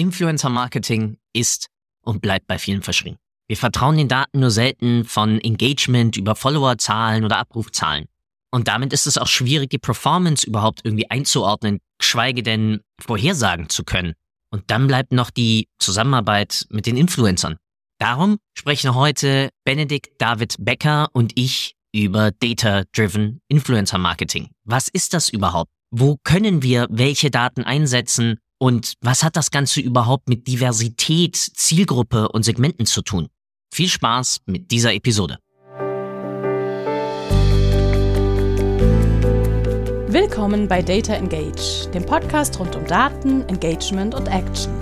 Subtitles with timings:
[0.00, 1.68] Influencer-Marketing ist
[2.02, 3.16] und bleibt bei vielen verschrien.
[3.48, 8.06] Wir vertrauen den Daten nur selten von Engagement über Followerzahlen oder Abrufzahlen.
[8.50, 13.84] Und damit ist es auch schwierig, die Performance überhaupt irgendwie einzuordnen, geschweige denn vorhersagen zu
[13.84, 14.14] können.
[14.50, 17.56] Und dann bleibt noch die Zusammenarbeit mit den Influencern.
[17.98, 24.48] Darum sprechen heute Benedikt David Becker und ich über Data-Driven Influencer Marketing.
[24.64, 25.70] Was ist das überhaupt?
[25.90, 28.38] Wo können wir welche Daten einsetzen?
[28.62, 33.28] Und was hat das Ganze überhaupt mit Diversität, Zielgruppe und Segmenten zu tun?
[33.72, 35.38] Viel Spaß mit dieser Episode.
[40.08, 44.74] Willkommen bei Data Engage, dem Podcast rund um Daten, Engagement und Action.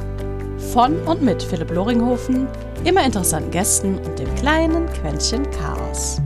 [0.73, 2.49] Von und mit Philipp Loringhofen,
[2.83, 6.21] immer interessanten Gästen und dem kleinen Quäntchen Chaos.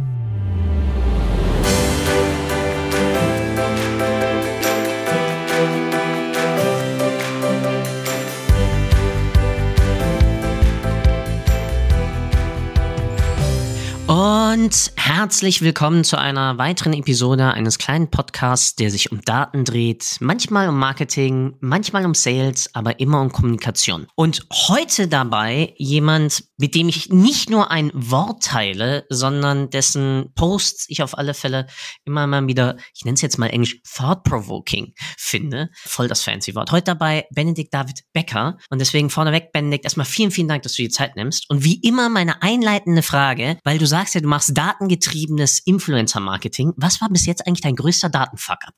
[14.23, 20.19] Und herzlich willkommen zu einer weiteren Episode eines kleinen Podcasts, der sich um Daten dreht,
[20.21, 24.07] manchmal um Marketing, manchmal um Sales, aber immer um Kommunikation.
[24.15, 30.85] Und heute dabei jemand, mit dem ich nicht nur ein Wort teile, sondern dessen Posts
[30.89, 31.67] ich auf alle Fälle
[32.05, 35.71] immer mal wieder, ich nenne es jetzt mal englisch, thought-provoking finde.
[35.75, 36.71] Voll das fancy Wort.
[36.71, 38.57] Heute dabei Benedikt David Becker.
[38.71, 41.51] Und deswegen vorneweg, Benedikt, erstmal vielen, vielen Dank, dass du die Zeit nimmst.
[41.51, 46.75] Und wie immer meine einleitende Frage, weil du sagst, sagst ja, du machst datengetriebenes Influencer-Marketing.
[46.77, 48.75] Was war bis jetzt eigentlich dein größter Datenfuck-up?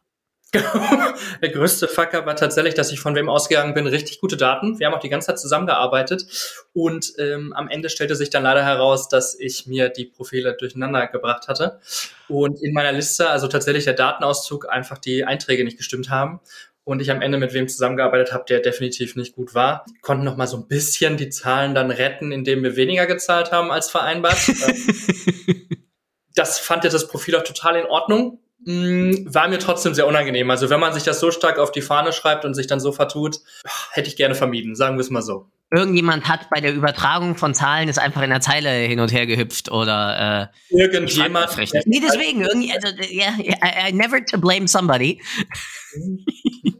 [1.43, 4.79] Der größte Fucker war tatsächlich, dass ich von wem ausgegangen bin, richtig gute Daten.
[4.79, 6.27] Wir haben auch die ganze Zeit zusammengearbeitet
[6.73, 11.09] und ähm, am Ende stellte sich dann leider heraus, dass ich mir die Profile durcheinander
[11.09, 11.81] gebracht hatte
[12.29, 16.39] und in meiner Liste, also tatsächlich der Datenauszug, einfach die Einträge nicht gestimmt haben
[16.85, 19.85] und ich am Ende mit wem zusammengearbeitet habe, der definitiv nicht gut war.
[19.87, 23.53] Wir konnten noch mal so ein bisschen die Zahlen dann retten, indem wir weniger gezahlt
[23.53, 24.39] haben als vereinbart.
[26.35, 28.39] das fand jetzt das Profil auch total in Ordnung.
[28.67, 30.51] Mm, war mir trotzdem sehr unangenehm.
[30.51, 32.93] Also wenn man sich das so stark auf die Fahne schreibt und sich dann so
[32.93, 33.41] vertut,
[33.93, 35.51] hätte ich gerne vermieden, sagen wir es mal so.
[35.71, 39.27] Irgendjemand hat bei der Übertragung von Zahlen ist einfach in der Zeile hin und her
[39.27, 41.57] gehüpft oder äh, irgendjemand.
[41.87, 45.21] Nee, deswegen, irgendwie, also, yeah, I, I never to blame somebody.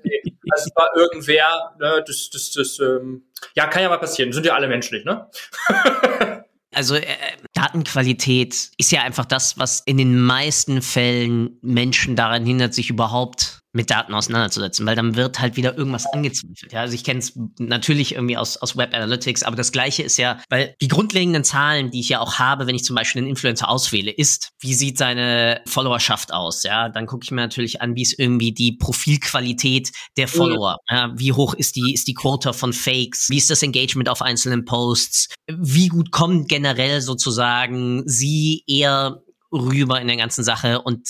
[0.55, 4.33] Also war irgendwer, ne, das, das, das, ähm, ja, kann ja mal passieren.
[4.33, 5.29] Sind ja alle menschlich, ne?
[6.77, 7.07] Also äh,
[7.53, 13.61] Datenqualität ist ja einfach das, was in den meisten Fällen Menschen daran hindert, sich überhaupt
[13.75, 16.73] mit Daten auseinanderzusetzen, weil dann wird halt wieder irgendwas angezweifelt.
[16.73, 20.17] Ja, also ich kenne es natürlich irgendwie aus, aus Web Analytics, aber das Gleiche ist
[20.17, 23.31] ja, weil die grundlegenden Zahlen, die ich ja auch habe, wenn ich zum Beispiel einen
[23.31, 26.63] Influencer auswähle, ist, wie sieht seine Followerschaft aus?
[26.63, 30.79] Ja, dann gucke ich mir natürlich an, wie ist irgendwie die Profilqualität der Follower?
[30.89, 33.29] Ja, wie hoch ist die, ist die Quote von Fakes?
[33.29, 35.35] Wie ist das Engagement auf einzelnen Posts?
[35.49, 39.21] Wie gut kommen generell sozusagen sie eher
[39.53, 41.09] rüber in der ganzen Sache und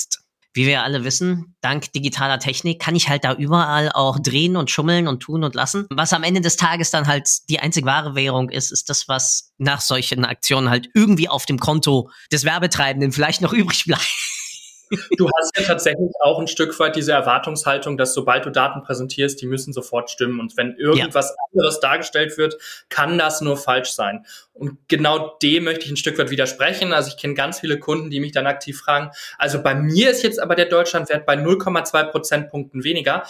[0.55, 4.71] wie wir alle wissen, dank digitaler Technik kann ich halt da überall auch drehen und
[4.71, 5.87] schummeln und tun und lassen.
[5.91, 9.53] Was am Ende des Tages dann halt die einzig wahre Währung ist, ist das, was
[9.59, 14.34] nach solchen Aktionen halt irgendwie auf dem Konto des Werbetreibenden vielleicht noch übrig bleibt.
[15.17, 19.41] Du hast ja tatsächlich auch ein Stück weit diese Erwartungshaltung, dass sobald du Daten präsentierst,
[19.41, 20.41] die müssen sofort stimmen.
[20.41, 21.45] Und wenn irgendwas ja.
[21.53, 22.57] anderes dargestellt wird,
[22.89, 24.25] kann das nur falsch sein.
[24.53, 26.93] Und genau dem möchte ich ein Stück weit widersprechen.
[26.93, 29.11] Also ich kenne ganz viele Kunden, die mich dann aktiv fragen.
[29.39, 33.25] Also bei mir ist jetzt aber der Deutschlandwert bei 0,2 Prozentpunkten weniger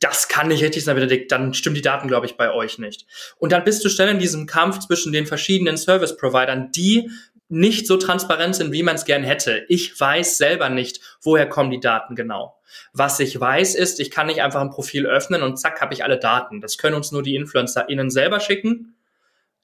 [0.00, 3.06] das kann nicht richtig sein, Benedikt, dann stimmen die Daten, glaube ich, bei euch nicht.
[3.38, 7.10] Und dann bist du schnell in diesem Kampf zwischen den verschiedenen Service-Providern, die
[7.48, 9.64] nicht so transparent sind, wie man es gern hätte.
[9.68, 12.56] Ich weiß selber nicht, woher kommen die Daten genau.
[12.92, 16.02] Was ich weiß ist, ich kann nicht einfach ein Profil öffnen und zack, habe ich
[16.02, 16.60] alle Daten.
[16.60, 18.96] Das können uns nur die InfluencerInnen selber schicken.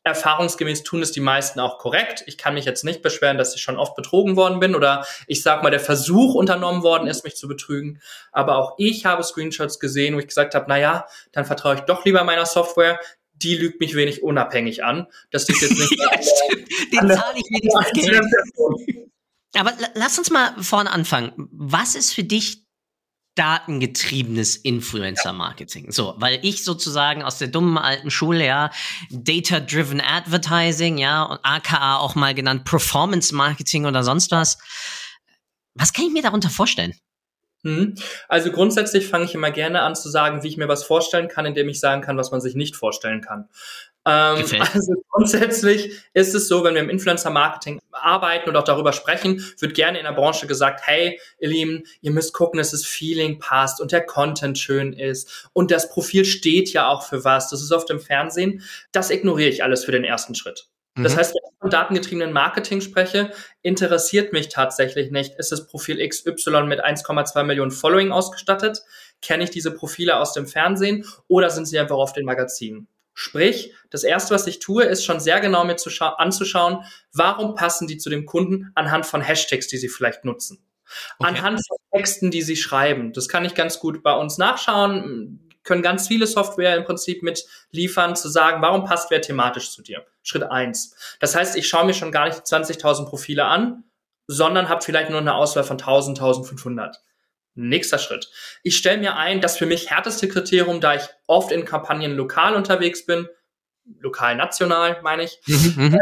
[0.04, 2.24] Erfahrungsgemäß tun es die meisten auch korrekt.
[2.26, 5.42] Ich kann mich jetzt nicht beschweren, dass ich schon oft betrogen worden bin oder ich
[5.42, 8.00] sag mal, der Versuch unternommen worden ist, mich zu betrügen.
[8.32, 11.80] Aber auch ich habe Screenshots gesehen, wo ich gesagt habe, na ja, dann vertraue ich
[11.82, 12.98] doch lieber meiner Software
[13.42, 15.06] die lügt mich wenig unabhängig an.
[15.30, 15.92] Das liegt jetzt nicht.
[15.98, 17.00] ja.
[17.00, 19.08] Den zahle ich wenigstens Geld.
[19.54, 21.48] Aber lass uns mal vorne anfangen.
[21.52, 22.62] Was ist für dich
[23.34, 25.90] datengetriebenes Influencer-Marketing.
[25.90, 28.70] So, weil ich sozusagen aus der dummen alten Schule, ja,
[29.10, 34.58] Data-Driven Advertising, ja, und aka auch mal genannt Performance-Marketing oder sonst was.
[35.74, 36.94] Was kann ich mir darunter vorstellen?
[37.62, 37.94] Mhm.
[38.28, 41.46] Also grundsätzlich fange ich immer gerne an zu sagen, wie ich mir was vorstellen kann,
[41.46, 43.48] indem ich sagen kann, was man sich nicht vorstellen kann.
[44.04, 44.44] Ähm,
[44.74, 49.74] also grundsätzlich ist es so, wenn wir im Influencer-Marketing arbeiten und auch darüber sprechen, wird
[49.74, 53.80] gerne in der Branche gesagt, hey, ihr Lieben, ihr müsst gucken, dass das Feeling passt
[53.80, 57.48] und der Content schön ist und das Profil steht ja auch für was.
[57.48, 58.62] Das ist oft im Fernsehen.
[58.90, 60.71] Das ignoriere ich alles für den ersten Schritt.
[60.94, 61.18] Das mhm.
[61.18, 66.64] heißt, wenn ich von datengetriebenen Marketing spreche, interessiert mich tatsächlich nicht, ist das Profil XY
[66.64, 68.82] mit 1,2 Millionen Following ausgestattet?
[69.22, 72.88] Kenne ich diese Profile aus dem Fernsehen oder sind sie einfach auf den Magazinen?
[73.14, 75.76] Sprich, das erste, was ich tue, ist schon sehr genau mir
[76.18, 80.64] anzuschauen, warum passen die zu dem Kunden anhand von Hashtags, die sie vielleicht nutzen.
[81.18, 81.28] Okay.
[81.28, 83.12] Anhand von Texten, die sie schreiben.
[83.12, 85.51] Das kann ich ganz gut bei uns nachschauen.
[85.64, 89.82] Können ganz viele Software im Prinzip mit liefern, zu sagen, warum passt wer thematisch zu
[89.82, 90.04] dir?
[90.22, 90.96] Schritt eins.
[91.20, 93.84] Das heißt, ich schaue mir schon gar nicht 20.000 Profile an,
[94.26, 96.94] sondern habe vielleicht nur eine Auswahl von 1.000, 1.500.
[97.54, 98.30] Nächster Schritt.
[98.62, 102.54] Ich stelle mir ein, das für mich härteste Kriterium, da ich oft in Kampagnen lokal
[102.54, 103.28] unterwegs bin,
[104.00, 105.38] lokal national meine ich.
[105.46, 105.94] Mhm, mhm.
[105.94, 105.98] äh,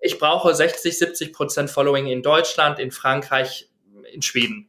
[0.00, 3.68] ich brauche 60, 70 Prozent Following in Deutschland, in Frankreich,
[4.12, 4.68] in Schweden.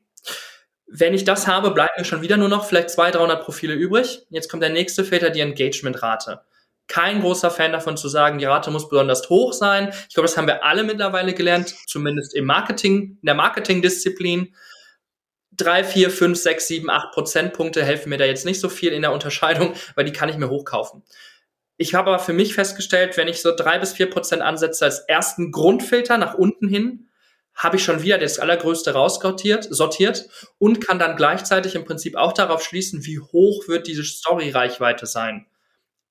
[0.89, 4.25] Wenn ich das habe, bleiben mir schon wieder nur noch vielleicht 200, 300 Profile übrig.
[4.29, 6.41] Jetzt kommt der nächste Filter, die Engagement-Rate.
[6.87, 9.93] Kein großer Fan davon zu sagen, die Rate muss besonders hoch sein.
[10.07, 14.55] Ich glaube, das haben wir alle mittlerweile gelernt, zumindest im Marketing, in der Marketingdisziplin
[15.57, 19.01] drei, vier, fünf, sechs, sieben, acht Prozentpunkte helfen mir da jetzt nicht so viel in
[19.01, 21.03] der Unterscheidung, weil die kann ich mir hochkaufen.
[21.77, 24.99] Ich habe aber für mich festgestellt, wenn ich so drei bis vier Prozent ansetze als
[24.99, 27.09] ersten Grundfilter nach unten hin,
[27.57, 32.31] habe ich schon wieder das Allergrößte raussortiert sortiert und kann dann gleichzeitig im Prinzip auch
[32.31, 35.47] darauf schließen, wie hoch wird diese Story-Reichweite sein.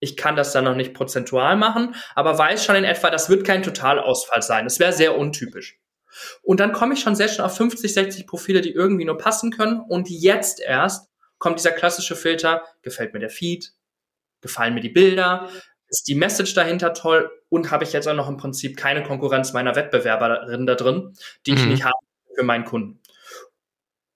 [0.00, 3.46] Ich kann das dann noch nicht prozentual machen, aber weiß schon in etwa, das wird
[3.46, 4.64] kein Totalausfall sein.
[4.64, 5.78] Das wäre sehr untypisch.
[6.42, 9.50] Und dann komme ich schon sehr schnell auf 50, 60 Profile, die irgendwie nur passen
[9.50, 9.80] können.
[9.80, 11.08] Und jetzt erst
[11.38, 13.72] kommt dieser klassische Filter, gefällt mir der Feed,
[14.40, 15.48] gefallen mir die Bilder,
[15.88, 19.52] ist die Message dahinter toll und habe ich jetzt auch noch im Prinzip keine Konkurrenz
[19.52, 21.14] meiner Wettbewerberin da drin,
[21.46, 21.58] die mhm.
[21.58, 21.94] ich nicht habe
[22.34, 23.00] für meinen Kunden.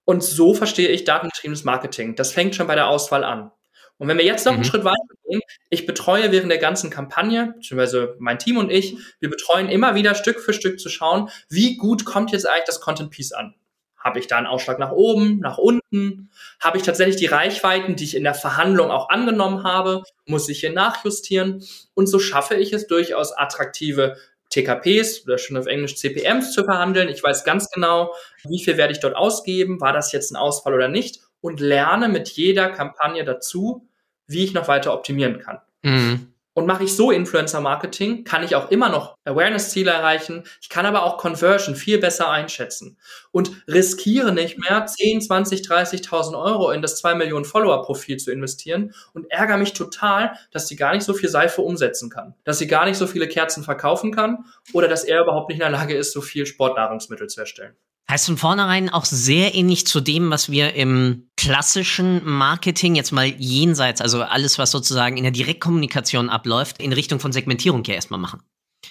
[0.05, 2.17] Und so verstehe ich datengetriebenes Marketing.
[2.17, 3.53] Das fängt schon bei der Auswahl an.
[3.99, 4.57] Und wenn wir jetzt noch mhm.
[4.57, 4.97] einen Schritt weiter
[5.29, 9.95] gehen, ich betreue während der ganzen Kampagne, beziehungsweise mein Team und ich, wir betreuen immer
[9.95, 13.55] wieder Stück für Stück zu schauen, wie gut kommt jetzt eigentlich das Content Piece an.
[14.01, 16.31] Habe ich da einen Ausschlag nach oben, nach unten?
[16.59, 20.03] Habe ich tatsächlich die Reichweiten, die ich in der Verhandlung auch angenommen habe?
[20.25, 21.63] Muss ich hier nachjustieren?
[21.95, 24.17] Und so schaffe ich es durchaus attraktive
[24.49, 27.09] TKPs oder schon auf Englisch CPMs zu verhandeln.
[27.09, 28.15] Ich weiß ganz genau,
[28.45, 29.81] wie viel werde ich dort ausgeben?
[29.81, 31.21] War das jetzt ein Ausfall oder nicht?
[31.41, 33.87] Und lerne mit jeder Kampagne dazu,
[34.27, 35.61] wie ich noch weiter optimieren kann.
[35.83, 36.33] Mhm.
[36.61, 40.45] Und mache ich so Influencer-Marketing, kann ich auch immer noch Awareness-Ziele erreichen.
[40.61, 42.99] Ich kann aber auch Conversion viel besser einschätzen
[43.31, 48.93] und riskiere nicht mehr 10, 20, 30.000 Euro in das 2 Millionen Follower-Profil zu investieren
[49.15, 52.67] und ärgere mich total, dass sie gar nicht so viel Seife umsetzen kann, dass sie
[52.67, 55.95] gar nicht so viele Kerzen verkaufen kann oder dass er überhaupt nicht in der Lage
[55.95, 57.75] ist, so viel Sportnahrungsmittel zu erstellen.
[58.11, 63.27] Heißt von vornherein auch sehr ähnlich zu dem, was wir im klassischen Marketing jetzt mal
[63.27, 68.19] jenseits, also alles, was sozusagen in der Direktkommunikation abläuft, in Richtung von Segmentierung ja erstmal
[68.19, 68.43] machen.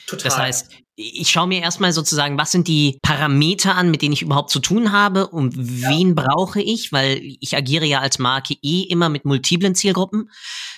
[0.07, 0.24] Total.
[0.24, 4.21] Das heißt, ich schaue mir erstmal sozusagen, was sind die Parameter an, mit denen ich
[4.21, 6.24] überhaupt zu tun habe und wen ja.
[6.24, 10.30] brauche ich, weil ich agiere ja als Marke eh immer mit multiplen Zielgruppen.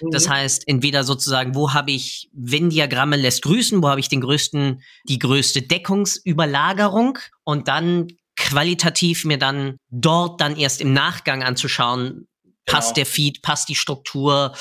[0.02, 0.12] Mhm.
[0.12, 4.82] Das heißt, entweder sozusagen, wo habe ich Venn-Diagramme lässt grüßen, wo habe ich den größten,
[5.08, 12.28] die größte Deckungsüberlagerung und dann qualitativ mir dann dort dann erst im Nachgang anzuschauen,
[12.66, 12.96] passt genau.
[12.96, 14.54] der Feed, passt die Struktur,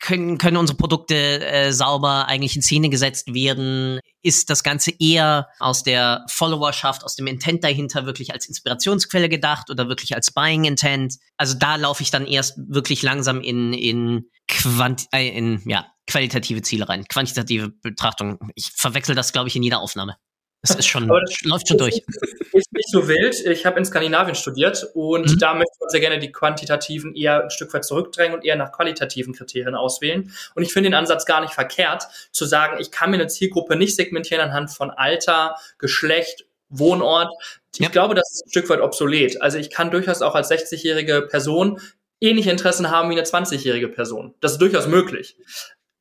[0.00, 4.00] können, können unsere Produkte äh, sauber eigentlich in Szene gesetzt werden?
[4.22, 9.68] Ist das Ganze eher aus der Followerschaft, aus dem Intent dahinter wirklich als Inspirationsquelle gedacht
[9.68, 11.16] oder wirklich als Buying Intent?
[11.36, 16.62] Also da laufe ich dann erst wirklich langsam in, in, Quant äh, in ja, qualitative
[16.62, 18.38] Ziele rein, quantitative Betrachtung.
[18.54, 20.16] Ich verwechsel das, glaube ich, in jeder Aufnahme.
[20.62, 22.02] Das ist schon, das läuft schon durch.
[22.52, 23.34] Ist nicht so wild.
[23.46, 25.38] Ich habe in Skandinavien studiert und mhm.
[25.38, 28.70] da möchte man sehr gerne die quantitativen eher ein Stück weit zurückdrängen und eher nach
[28.70, 30.30] qualitativen Kriterien auswählen.
[30.54, 33.76] Und ich finde den Ansatz gar nicht verkehrt, zu sagen, ich kann mir eine Zielgruppe
[33.76, 37.32] nicht segmentieren anhand von Alter, Geschlecht, Wohnort.
[37.74, 37.88] Ich ja.
[37.88, 39.40] glaube, das ist ein Stück weit obsolet.
[39.40, 41.80] Also ich kann durchaus auch als 60-jährige Person
[42.20, 44.34] ähnliche Interessen haben wie eine 20-jährige Person.
[44.40, 45.36] Das ist durchaus möglich.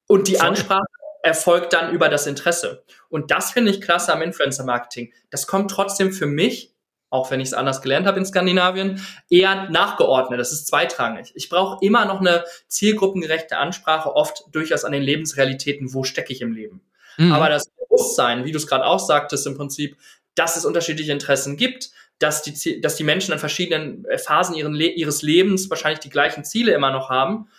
[0.07, 0.83] Und die Ansprache
[1.21, 2.83] erfolgt dann über das Interesse.
[3.09, 5.13] Und das finde ich klasse am Influencer-Marketing.
[5.29, 6.73] Das kommt trotzdem für mich,
[7.09, 10.39] auch wenn ich es anders gelernt habe in Skandinavien, eher nachgeordnet.
[10.39, 11.31] Das ist zweitrangig.
[11.35, 16.41] Ich brauche immer noch eine zielgruppengerechte Ansprache, oft durchaus an den Lebensrealitäten, wo stecke ich
[16.41, 16.81] im Leben.
[17.17, 17.31] Mhm.
[17.33, 19.97] Aber das Bewusstsein, wie du es gerade auch sagtest, im Prinzip,
[20.35, 25.69] dass es unterschiedliche Interessen gibt, dass die, dass die Menschen an verschiedenen Phasen ihres Lebens
[25.69, 27.49] wahrscheinlich die gleichen Ziele immer noch haben,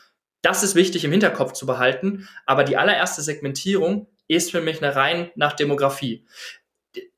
[0.42, 4.94] Das ist wichtig im Hinterkopf zu behalten, aber die allererste Segmentierung ist für mich eine
[4.94, 6.25] rein nach Demografie.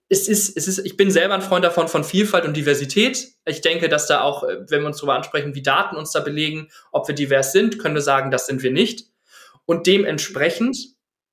[0.09, 3.29] Es ist, es ist, ich bin selber ein Freund davon von Vielfalt und Diversität.
[3.47, 6.21] Ich denke, dass da auch, äh, wenn wir uns darüber ansprechen, wie Daten uns da
[6.21, 9.07] belegen, ob wir divers sind, können wir sagen, das sind wir nicht.
[9.65, 10.77] Und dementsprechend,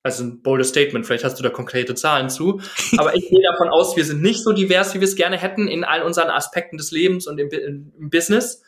[0.02, 2.60] also ein boldes Statement, vielleicht hast du da konkrete Zahlen zu,
[2.96, 5.68] aber ich gehe davon aus, wir sind nicht so divers, wie wir es gerne hätten
[5.68, 8.62] in all unseren Aspekten des Lebens und im, im Business.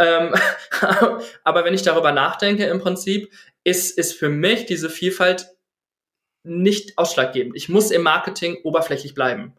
[0.00, 0.34] Ähm,
[1.44, 3.30] aber wenn ich darüber nachdenke, im Prinzip,
[3.62, 5.46] ist, ist für mich diese Vielfalt
[6.42, 7.54] nicht ausschlaggebend.
[7.54, 9.54] Ich muss im Marketing oberflächlich bleiben.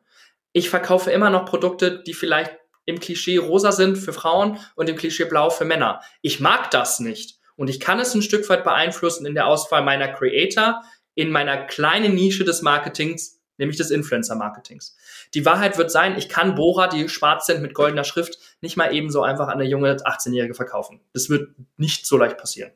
[0.52, 4.96] Ich verkaufe immer noch Produkte, die vielleicht im Klischee rosa sind für Frauen und im
[4.96, 6.02] Klischee blau für Männer.
[6.24, 7.40] Ich mag das nicht.
[7.56, 10.82] Und ich kann es ein Stück weit beeinflussen in der Auswahl meiner Creator,
[11.14, 14.98] in meiner kleinen Nische des Marketings, nämlich des Influencer-Marketings.
[15.36, 18.94] Die Wahrheit wird sein, ich kann Bohrer, die schwarz sind mit goldener Schrift, nicht mal
[18.94, 21.02] ebenso einfach an eine junge 18-Jährige verkaufen.
[21.14, 22.72] Das wird nicht so leicht passieren.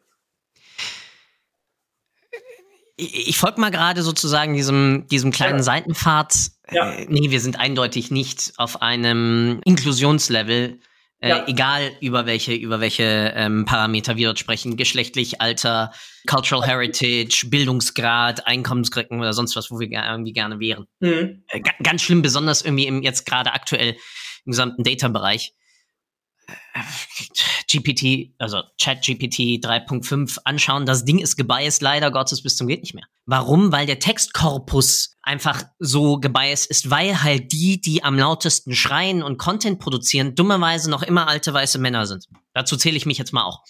[2.98, 5.64] Ich, ich folge mal gerade sozusagen diesem, diesem kleinen ja.
[5.64, 6.34] Seitenpfad.
[6.72, 6.92] Ja.
[6.92, 10.80] Äh, nee, wir sind eindeutig nicht auf einem Inklusionslevel
[11.26, 11.48] äh, ja.
[11.48, 15.92] egal über welche, über welche ähm, Parameter wir dort sprechen, geschlechtlich, Alter,
[16.28, 20.86] Cultural Heritage, Bildungsgrad, Einkommensgrecken oder sonst was, wo wir irgendwie gerne wären.
[21.00, 21.44] Mhm.
[21.48, 23.96] Äh, ganz schlimm, besonders irgendwie im, jetzt gerade aktuell
[24.46, 25.54] im gesamten Data-Bereich.
[27.72, 30.86] GPT, also ChatGPT 3.5 anschauen.
[30.86, 33.06] Das Ding ist gebiased leider Gottes bis zum geht nicht mehr.
[33.26, 33.72] Warum?
[33.72, 39.38] Weil der Textkorpus einfach so gebiased ist, weil halt die, die am lautesten schreien und
[39.38, 42.28] Content produzieren, dummerweise noch immer alte weiße Männer sind.
[42.54, 43.64] Dazu zähle ich mich jetzt mal auch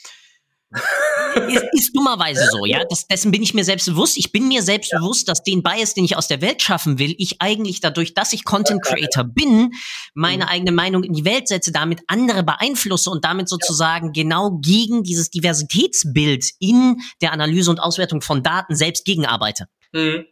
[1.48, 2.84] ist, ist dummerweise so, ja.
[2.90, 4.18] Das, dessen bin ich mir selbst bewusst.
[4.18, 5.00] Ich bin mir selbst ja.
[5.00, 8.34] bewusst, dass den Bias, den ich aus der Welt schaffen will, ich eigentlich dadurch, dass
[8.34, 9.72] ich Content Creator bin,
[10.14, 10.50] meine mhm.
[10.50, 14.24] eigene Meinung in die Welt setze, damit andere beeinflusse und damit sozusagen ja.
[14.24, 19.68] genau gegen dieses Diversitätsbild in der Analyse und Auswertung von Daten selbst gegenarbeite.
[19.94, 20.26] Mhm.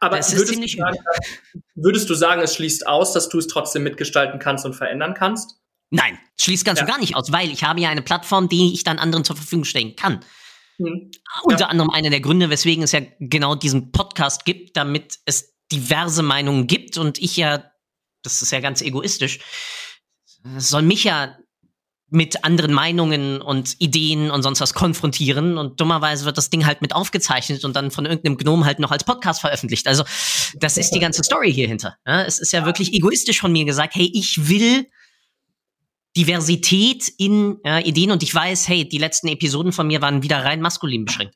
[0.00, 0.98] Aber würdest du, sagen,
[1.74, 5.58] würdest du sagen, es schließt aus, dass du es trotzdem mitgestalten kannst und verändern kannst?
[5.90, 6.84] Nein, schließt ganz ja.
[6.84, 9.36] und gar nicht aus, weil ich habe ja eine Plattform, die ich dann anderen zur
[9.36, 10.20] Verfügung stellen kann.
[10.78, 11.10] Mhm.
[11.42, 11.66] Unter ja.
[11.68, 16.66] anderem einer der Gründe, weswegen es ja genau diesen Podcast gibt, damit es diverse Meinungen
[16.66, 17.64] gibt und ich ja,
[18.22, 19.40] das ist ja ganz egoistisch,
[20.56, 21.36] soll mich ja
[22.10, 26.80] mit anderen Meinungen und Ideen und sonst was konfrontieren und dummerweise wird das Ding halt
[26.80, 29.86] mit aufgezeichnet und dann von irgendeinem Gnom halt noch als Podcast veröffentlicht.
[29.86, 30.04] Also
[30.54, 31.96] das ist die ganze Story hier hinter.
[32.06, 34.86] Ja, es ist ja wirklich egoistisch von mir gesagt, hey, ich will
[36.16, 40.44] Diversität in äh, Ideen und ich weiß, hey, die letzten Episoden von mir waren wieder
[40.44, 41.34] rein maskulin beschränkt.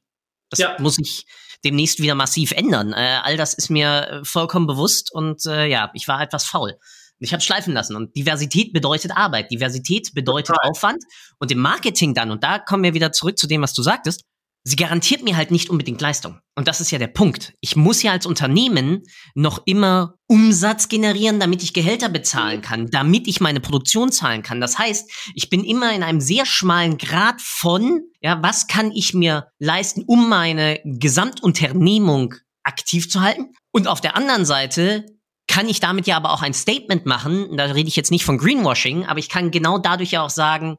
[0.50, 0.76] Das ja.
[0.78, 1.24] muss ich
[1.64, 2.92] demnächst wieder massiv ändern.
[2.92, 6.78] Äh, all das ist mir äh, vollkommen bewusst und äh, ja, ich war etwas faul.
[7.18, 10.70] Ich habe schleifen lassen und Diversität bedeutet Arbeit, Diversität bedeutet Total.
[10.70, 11.04] Aufwand
[11.38, 14.24] und im Marketing dann und da kommen wir wieder zurück zu dem, was du sagtest
[14.64, 16.38] sie garantiert mir halt nicht unbedingt Leistung.
[16.54, 17.54] Und das ist ja der Punkt.
[17.60, 19.02] Ich muss ja als Unternehmen
[19.34, 22.62] noch immer Umsatz generieren, damit ich Gehälter bezahlen mhm.
[22.62, 24.60] kann, damit ich meine Produktion zahlen kann.
[24.60, 29.14] Das heißt, ich bin immer in einem sehr schmalen Grad von, ja, was kann ich
[29.14, 33.52] mir leisten, um meine Gesamtunternehmung aktiv zu halten?
[33.72, 35.06] Und auf der anderen Seite
[35.48, 37.56] kann ich damit ja aber auch ein Statement machen.
[37.56, 40.76] Da rede ich jetzt nicht von Greenwashing, aber ich kann genau dadurch ja auch sagen,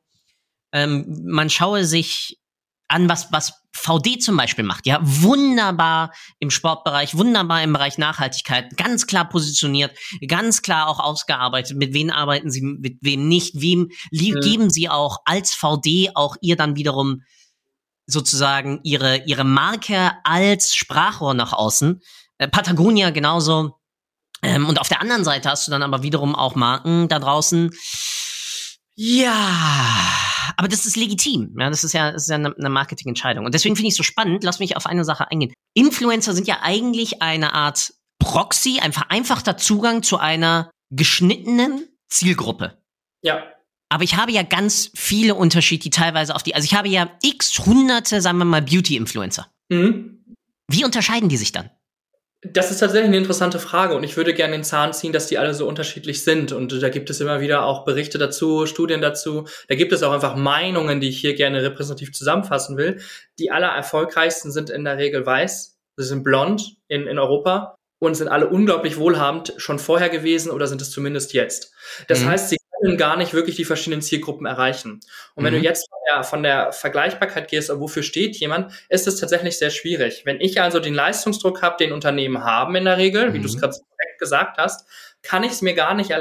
[0.72, 2.40] ähm, man schaue sich
[2.88, 4.86] an, was, was VD zum Beispiel macht.
[4.86, 9.98] Ja, wunderbar im Sportbereich, wunderbar im Bereich Nachhaltigkeit, ganz klar positioniert,
[10.28, 11.78] ganz klar auch ausgearbeitet.
[11.78, 14.40] Mit wem arbeiten sie, mit wem nicht, wem mhm.
[14.42, 17.24] geben sie auch als VD auch ihr dann wiederum
[18.06, 22.02] sozusagen ihre, ihre Marke als Sprachrohr nach außen.
[22.38, 23.80] Äh, Patagonia genauso.
[24.42, 27.72] Ähm, und auf der anderen Seite hast du dann aber wiederum auch Marken da draußen.
[28.96, 30.23] Ja,
[30.58, 31.56] aber das ist legitim.
[31.60, 33.46] Ja, das ist ja, das ist ja eine, eine Marketingentscheidung.
[33.46, 34.44] Und deswegen finde ich es so spannend.
[34.44, 35.54] Lass mich auf eine Sache eingehen.
[35.74, 42.78] Influencer sind ja eigentlich eine Art Proxy, ein vereinfachter Zugang zu einer geschnittenen Zielgruppe.
[43.24, 43.44] Ja.
[43.90, 47.12] Aber ich habe ja ganz viele Unterschiede, die teilweise auf die, also ich habe ja
[47.22, 49.52] x hunderte, sagen wir mal, Beauty-Influencer.
[49.70, 50.24] Mhm.
[50.68, 51.70] Wie unterscheiden die sich dann?
[52.46, 55.38] Das ist tatsächlich eine interessante Frage und ich würde gerne den Zahn ziehen, dass die
[55.38, 56.52] alle so unterschiedlich sind.
[56.52, 59.48] Und da gibt es immer wieder auch Berichte dazu, Studien dazu.
[59.70, 63.00] Da gibt es auch einfach Meinungen, die ich hier gerne repräsentativ zusammenfassen will.
[63.40, 65.78] Die aller erfolgreichsten sind in der Regel weiß.
[65.96, 70.68] Sie sind blond in, in Europa und sind alle unglaublich wohlhabend schon vorher gewesen oder
[70.68, 71.72] sind es zumindest jetzt.
[72.10, 72.30] Das mhm.
[72.30, 75.00] heißt, sie können gar nicht wirklich die verschiedenen Zielgruppen erreichen.
[75.36, 75.60] Und wenn mhm.
[75.60, 79.70] du jetzt von der, von der Vergleichbarkeit gehst, wofür steht jemand, ist es tatsächlich sehr
[79.70, 80.24] schwierig.
[80.26, 83.34] Wenn ich also den Leistungsdruck habe, den Unternehmen haben in der Regel, mhm.
[83.34, 83.76] wie du es gerade
[84.20, 84.88] gesagt hast,
[85.22, 86.12] kann ich es mir gar nicht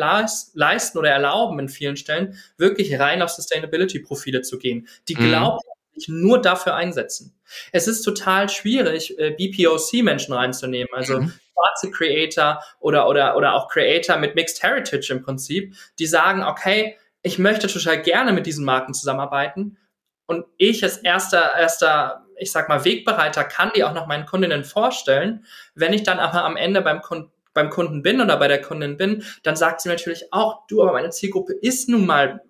[0.55, 4.89] leisten oder erlauben in vielen Stellen, wirklich rein auf Sustainability-Profile zu gehen.
[5.09, 5.23] Die mhm.
[5.95, 7.35] Sich nur dafür einsetzen.
[7.73, 11.33] Es ist total schwierig, äh, BPOC-Menschen reinzunehmen, also mhm.
[11.53, 16.97] schwarze Creator oder, oder, oder auch Creator mit Mixed Heritage im Prinzip, die sagen, okay,
[17.23, 19.77] ich möchte total gerne mit diesen Marken zusammenarbeiten
[20.27, 24.65] und ich als erster, erster, ich sag mal, Wegbereiter kann die auch noch meinen Kundinnen
[24.65, 25.45] vorstellen.
[25.75, 28.97] Wenn ich dann aber am Ende beim Kunden beim Kunden bin oder bei der Kundin
[28.97, 32.43] bin, dann sagt sie natürlich auch, du, aber meine Zielgruppe ist nun mal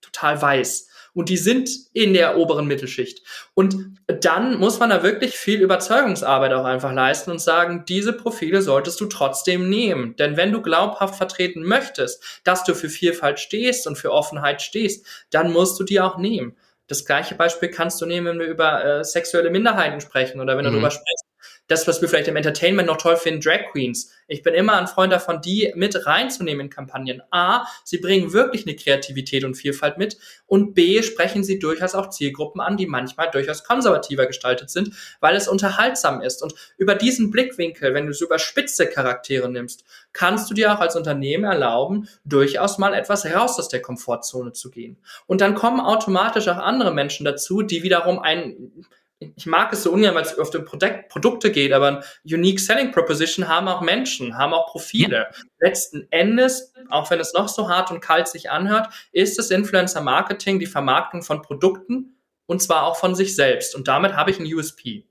[0.00, 0.87] total weiß
[1.18, 3.24] und die sind in der oberen Mittelschicht.
[3.54, 3.74] Und
[4.06, 9.00] dann muss man da wirklich viel Überzeugungsarbeit auch einfach leisten und sagen, diese Profile solltest
[9.00, 10.14] du trotzdem nehmen.
[10.14, 15.04] Denn wenn du glaubhaft vertreten möchtest, dass du für Vielfalt stehst und für Offenheit stehst,
[15.30, 16.56] dann musst du die auch nehmen.
[16.86, 20.66] Das gleiche Beispiel kannst du nehmen, wenn wir über äh, sexuelle Minderheiten sprechen oder wenn
[20.66, 20.74] du mhm.
[20.74, 21.24] darüber sprichst,
[21.68, 24.10] das, was wir vielleicht im Entertainment noch toll finden, Drag Queens.
[24.26, 27.22] Ich bin immer ein Freund davon, die mit reinzunehmen in Kampagnen.
[27.30, 32.10] A, sie bringen wirklich eine Kreativität und Vielfalt mit und B, sprechen sie durchaus auch
[32.10, 36.42] Zielgruppen an, die manchmal durchaus konservativer gestaltet sind, weil es unterhaltsam ist.
[36.42, 40.96] Und über diesen Blickwinkel, wenn du so überspitzte Charaktere nimmst, kannst du dir auch als
[40.96, 44.96] Unternehmen erlauben, durchaus mal etwas raus aus der Komfortzone zu gehen.
[45.26, 48.86] Und dann kommen automatisch auch andere Menschen dazu, die wiederum ein
[49.20, 52.60] ich mag es so ungern, weil es auf die Produkt, Produkte geht, aber ein Unique
[52.60, 55.16] Selling Proposition haben auch Menschen, haben auch Profile.
[55.16, 55.44] Ja.
[55.58, 60.02] Letzten Endes, auch wenn es noch so hart und kalt sich anhört, ist das Influencer
[60.02, 63.74] Marketing die Vermarktung von Produkten und zwar auch von sich selbst.
[63.74, 65.04] Und damit habe ich ein USP.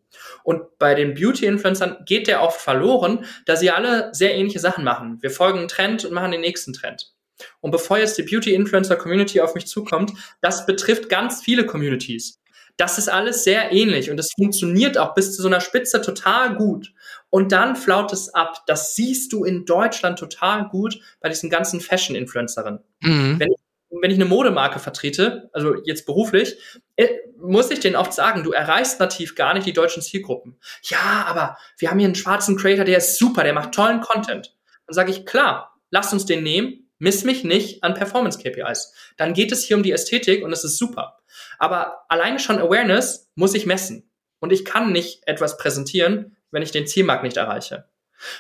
[0.44, 5.22] Und bei den Beauty-Influencern geht der oft verloren, da sie alle sehr ähnliche Sachen machen.
[5.22, 7.14] Wir folgen einen Trend und machen den nächsten Trend.
[7.60, 12.42] Und bevor jetzt die Beauty-Influencer-Community auf mich zukommt, das betrifft ganz viele Communities.
[12.78, 16.56] Das ist alles sehr ähnlich und es funktioniert auch bis zu so einer Spitze total
[16.56, 16.94] gut.
[17.30, 18.64] Und dann flaut es ab.
[18.68, 22.80] Das siehst du in Deutschland total gut bei diesen ganzen Fashion-Influencerinnen.
[23.02, 23.40] Mhm.
[23.40, 23.60] Wenn, ich,
[24.02, 26.58] wenn ich eine Modemarke vertrete, also jetzt beruflich,
[26.96, 30.60] äh, muss ich denen oft sagen, du erreichst nativ gar nicht die deutschen Zielgruppen.
[30.84, 34.56] Ja, aber wir haben hier einen schwarzen Creator, der ist super, der macht tollen Content.
[34.86, 38.94] Dann sage ich, klar, lass uns den nehmen, miss mich nicht an Performance-KPIs.
[39.18, 41.20] Dann geht es hier um die Ästhetik und es ist super.
[41.60, 44.12] Aber alleine schon Awareness muss ich messen.
[44.40, 47.90] Und ich kann nicht etwas präsentieren, wenn ich den Zielmarkt nicht erreiche.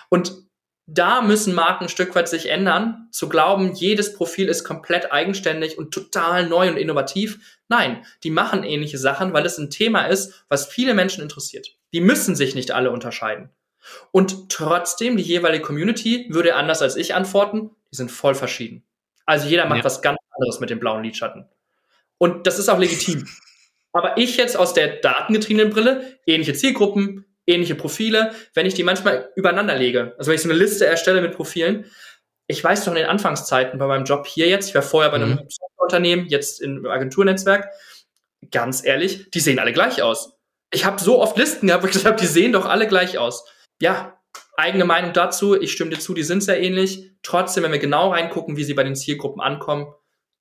[0.09, 0.33] Und
[0.89, 5.77] da müssen Marken ein Stück weit sich ändern, zu glauben, jedes Profil ist komplett eigenständig
[5.77, 7.59] und total neu und innovativ.
[7.67, 11.75] Nein, die machen ähnliche Sachen, weil es ein Thema ist, was viele Menschen interessiert.
[11.93, 13.49] Die müssen sich nicht alle unterscheiden.
[14.11, 18.85] Und trotzdem, die jeweilige Community würde anders als ich antworten, die sind voll verschieden.
[19.25, 19.83] Also jeder macht ja.
[19.83, 21.49] was ganz anderes mit dem blauen Lidschatten.
[22.17, 23.27] Und das ist auch legitim.
[23.93, 29.31] Aber ich jetzt aus der datengetriebenen Brille, ähnliche Zielgruppen, ähnliche Profile, wenn ich die manchmal
[29.35, 31.85] übereinander lege, also wenn ich so eine Liste erstelle mit Profilen,
[32.47, 35.17] ich weiß doch in den Anfangszeiten bei meinem Job hier jetzt, ich war vorher bei
[35.17, 35.47] einem mhm.
[35.77, 37.69] Unternehmen, jetzt im Agenturnetzwerk,
[38.51, 40.33] ganz ehrlich, die sehen alle gleich aus.
[40.71, 43.17] Ich habe so oft Listen gehabt, wo ich gesagt habe, die sehen doch alle gleich
[43.17, 43.45] aus.
[43.81, 44.19] Ja,
[44.57, 47.11] eigene Meinung dazu, ich stimme dir zu, die sind sehr ähnlich.
[47.23, 49.93] Trotzdem, wenn wir genau reingucken, wie sie bei den Zielgruppen ankommen,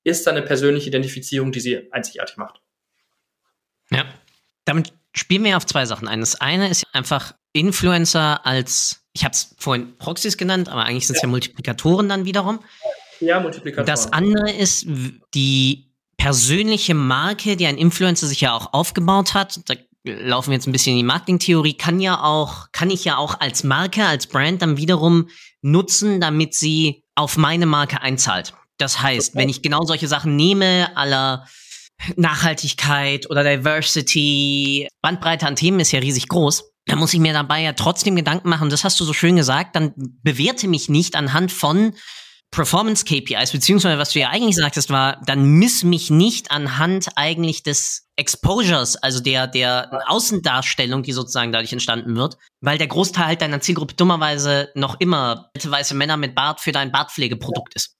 [0.07, 2.61] ist da eine persönliche Identifizierung, die sie einzigartig macht.
[3.91, 4.05] Ja,
[4.65, 6.19] damit spielen wir auf zwei Sachen ein.
[6.19, 11.15] Das eine ist einfach Influencer als, ich habe es vorhin Proxys genannt, aber eigentlich sind
[11.15, 11.27] es ja.
[11.27, 12.59] ja Multiplikatoren dann wiederum.
[13.19, 13.87] Ja, Multiplikatoren.
[13.87, 14.87] Das andere ist
[15.33, 19.59] die persönliche Marke, die ein Influencer sich ja auch aufgebaut hat.
[19.69, 23.17] Da laufen wir jetzt ein bisschen in die Marketingtheorie, kann ja auch, kann ich ja
[23.17, 25.29] auch als Marke, als Brand dann wiederum
[25.61, 28.53] nutzen, damit sie auf meine Marke einzahlt.
[28.77, 31.47] Das heißt, wenn ich genau solche Sachen nehme, aller
[32.15, 37.61] Nachhaltigkeit oder Diversity, Bandbreite an Themen ist ja riesig groß, dann muss ich mir dabei
[37.61, 41.51] ja trotzdem Gedanken machen, das hast du so schön gesagt, dann bewerte mich nicht anhand
[41.51, 41.93] von
[42.51, 47.61] Performance KPIs, beziehungsweise was du ja eigentlich sagtest, war, dann miss mich nicht anhand eigentlich
[47.61, 53.41] des Exposures, also der, der Außendarstellung, die sozusagen dadurch entstanden wird, weil der Großteil halt
[53.41, 57.97] deiner Zielgruppe dummerweise noch immer weiße Männer mit Bart für dein Bartpflegeprodukt ist.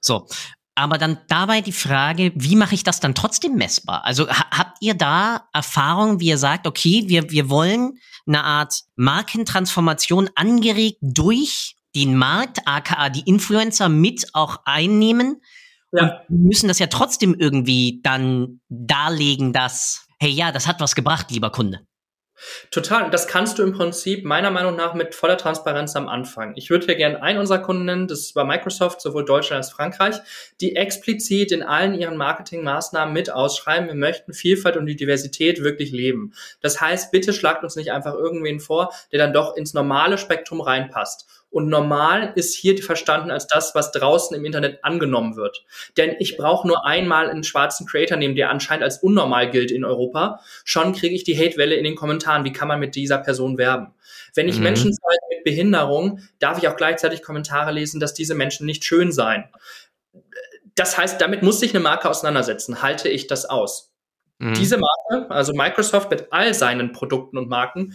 [0.00, 0.26] So.
[0.74, 4.04] Aber dann dabei die Frage, wie mache ich das dann trotzdem messbar?
[4.04, 8.82] Also ha habt ihr da Erfahrungen, wie ihr sagt, okay, wir, wir wollen eine Art
[8.96, 15.42] Markentransformation angeregt durch den Markt, aka die Influencer mit auch einnehmen?
[15.92, 16.22] Ja.
[16.28, 21.30] Und müssen das ja trotzdem irgendwie dann darlegen, dass, hey ja, das hat was gebracht,
[21.30, 21.80] lieber Kunde.
[22.70, 23.10] Total.
[23.10, 26.54] Das kannst du im Prinzip meiner Meinung nach mit voller Transparenz am Anfang.
[26.56, 30.16] Ich würde hier gerne einen unserer Kunden nennen, das war Microsoft, sowohl Deutschland als Frankreich,
[30.60, 35.90] die explizit in allen ihren Marketingmaßnahmen mit ausschreiben, wir möchten Vielfalt und die Diversität wirklich
[35.92, 36.32] leben.
[36.60, 40.60] Das heißt, bitte schlagt uns nicht einfach irgendwen vor, der dann doch ins normale Spektrum
[40.60, 41.26] reinpasst.
[41.50, 45.64] Und normal ist hier verstanden als das, was draußen im Internet angenommen wird.
[45.96, 49.84] Denn ich brauche nur einmal einen schwarzen Creator nehmen, der anscheinend als unnormal gilt in
[49.84, 50.40] Europa.
[50.64, 52.44] Schon kriege ich die Hatewelle in den Kommentaren.
[52.44, 53.88] Wie kann man mit dieser Person werben?
[54.34, 54.64] Wenn ich mhm.
[54.64, 59.10] Menschen zeige mit Behinderung, darf ich auch gleichzeitig Kommentare lesen, dass diese Menschen nicht schön
[59.10, 59.44] seien.
[60.76, 62.80] Das heißt, damit muss sich eine Marke auseinandersetzen.
[62.80, 63.92] Halte ich das aus?
[64.38, 64.54] Mhm.
[64.54, 67.94] Diese Marke, also Microsoft mit all seinen Produkten und Marken,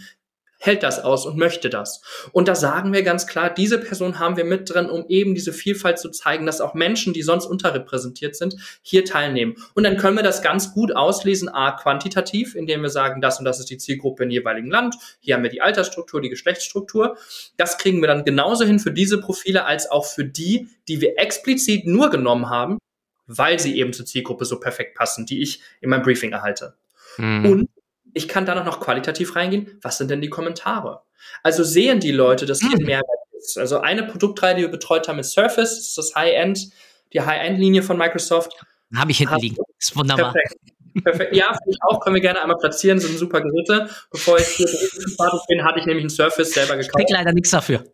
[0.58, 2.02] hält das aus und möchte das.
[2.32, 5.52] Und da sagen wir ganz klar, diese Person haben wir mit drin, um eben diese
[5.52, 9.56] Vielfalt zu zeigen, dass auch Menschen, die sonst unterrepräsentiert sind, hier teilnehmen.
[9.74, 13.44] Und dann können wir das ganz gut auslesen, a, quantitativ, indem wir sagen, das und
[13.44, 17.16] das ist die Zielgruppe im jeweiligen Land, hier haben wir die Altersstruktur, die Geschlechtsstruktur.
[17.56, 21.18] Das kriegen wir dann genauso hin für diese Profile als auch für die, die wir
[21.18, 22.78] explizit nur genommen haben,
[23.26, 26.74] weil sie eben zur Zielgruppe so perfekt passen, die ich in meinem Briefing erhalte.
[27.18, 27.46] Mhm.
[27.46, 27.70] Und
[28.16, 29.78] ich kann da noch qualitativ reingehen.
[29.82, 31.02] Was sind denn die Kommentare?
[31.42, 32.86] Also sehen die Leute, dass hier ein mhm.
[32.86, 33.58] Mehrwert ist.
[33.58, 36.70] Also eine Produktreihe, die wir betreut haben, ist Surface, das ist das High-End,
[37.12, 38.52] die High-End-Linie von Microsoft.
[38.94, 39.56] Habe ich hinten liegen.
[39.78, 40.32] Ist wunderbar.
[40.32, 40.54] Perfekt.
[41.02, 41.34] Perfekt.
[41.34, 42.00] Ja, finde ich auch.
[42.00, 42.98] Können wir gerne einmal platzieren.
[42.98, 43.88] Sind super Geräte.
[44.10, 47.04] Bevor ich hier fertig bin, hatte ich nämlich einen Surface selber gekauft.
[47.06, 47.84] Ich leider nichts dafür.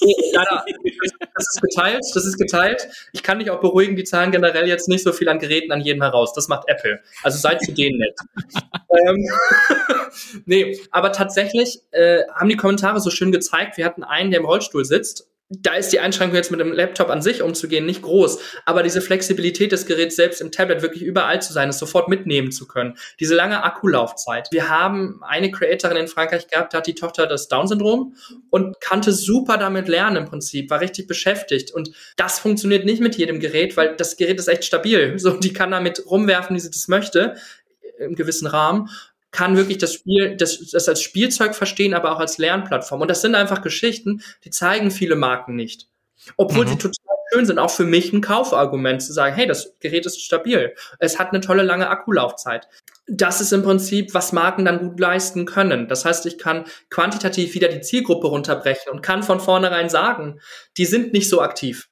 [0.00, 0.64] Nee, leider.
[1.34, 2.04] Das ist geteilt.
[2.14, 2.88] Das ist geteilt.
[3.12, 3.96] Ich kann dich auch beruhigen.
[3.96, 6.32] Die zahlen generell jetzt nicht so viel an Geräten an jedem heraus.
[6.32, 7.00] Das macht Apple.
[7.22, 8.18] Also seid zu denen nett.
[9.06, 9.28] ähm,
[10.46, 13.76] nee, aber tatsächlich äh, haben die Kommentare so schön gezeigt.
[13.76, 17.10] Wir hatten einen, der im Rollstuhl sitzt da ist die Einschränkung jetzt mit dem Laptop
[17.10, 21.42] an sich umzugehen nicht groß, aber diese Flexibilität des Geräts selbst im Tablet wirklich überall
[21.42, 24.48] zu sein, es sofort mitnehmen zu können, diese lange Akkulaufzeit.
[24.52, 28.16] Wir haben eine Creatorin in Frankreich gehabt, da hat die Tochter das Down-Syndrom
[28.50, 31.72] und kannte super damit lernen im Prinzip, war richtig beschäftigt.
[31.72, 35.52] Und das funktioniert nicht mit jedem Gerät, weil das Gerät ist echt stabil, so die
[35.52, 37.36] kann damit rumwerfen, wie sie das möchte
[37.98, 38.88] im gewissen Rahmen
[39.34, 43.00] kann wirklich das Spiel, das, das als Spielzeug verstehen, aber auch als Lernplattform.
[43.00, 45.88] Und das sind einfach Geschichten, die zeigen viele Marken nicht.
[46.36, 46.68] Obwohl mhm.
[46.70, 50.22] sie total schön sind, auch für mich ein Kaufargument zu sagen, hey, das Gerät ist
[50.22, 50.72] stabil.
[51.00, 52.68] Es hat eine tolle lange Akkulaufzeit.
[53.08, 55.88] Das ist im Prinzip, was Marken dann gut leisten können.
[55.88, 60.40] Das heißt, ich kann quantitativ wieder die Zielgruppe runterbrechen und kann von vornherein sagen,
[60.76, 61.88] die sind nicht so aktiv.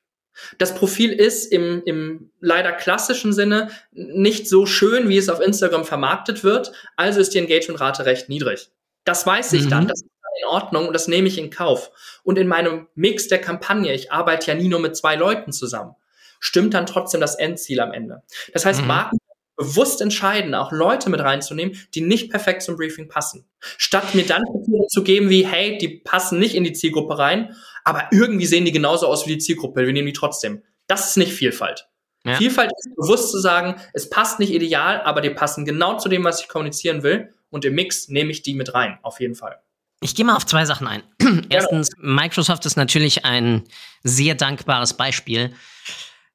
[0.58, 5.84] Das Profil ist im, im leider klassischen Sinne nicht so schön, wie es auf Instagram
[5.84, 8.70] vermarktet wird, also ist die Engagementrate recht niedrig.
[9.04, 9.70] Das weiß ich mhm.
[9.70, 11.90] dann, das ist in Ordnung und das nehme ich in Kauf.
[12.22, 15.94] Und in meinem Mix der Kampagne, ich arbeite ja nie nur mit zwei Leuten zusammen,
[16.40, 18.22] stimmt dann trotzdem das Endziel am Ende.
[18.52, 18.88] Das heißt, mhm.
[18.88, 19.18] Marken
[19.56, 23.44] bewusst entscheiden, auch Leute mit reinzunehmen, die nicht perfekt zum Briefing passen.
[23.60, 24.42] Statt mir dann
[24.88, 28.72] zu geben wie, hey, die passen nicht in die Zielgruppe rein, aber irgendwie sehen die
[28.72, 30.62] genauso aus wie die Zielgruppe, wir nehmen die trotzdem.
[30.86, 31.88] Das ist nicht Vielfalt.
[32.24, 32.36] Ja.
[32.36, 36.24] Vielfalt ist bewusst zu sagen, es passt nicht ideal, aber die passen genau zu dem,
[36.24, 37.32] was ich kommunizieren will.
[37.50, 39.60] Und im Mix nehme ich die mit rein, auf jeden Fall.
[40.00, 41.02] Ich gehe mal auf zwei Sachen ein.
[41.48, 43.64] Erstens, Microsoft ist natürlich ein
[44.02, 45.52] sehr dankbares Beispiel,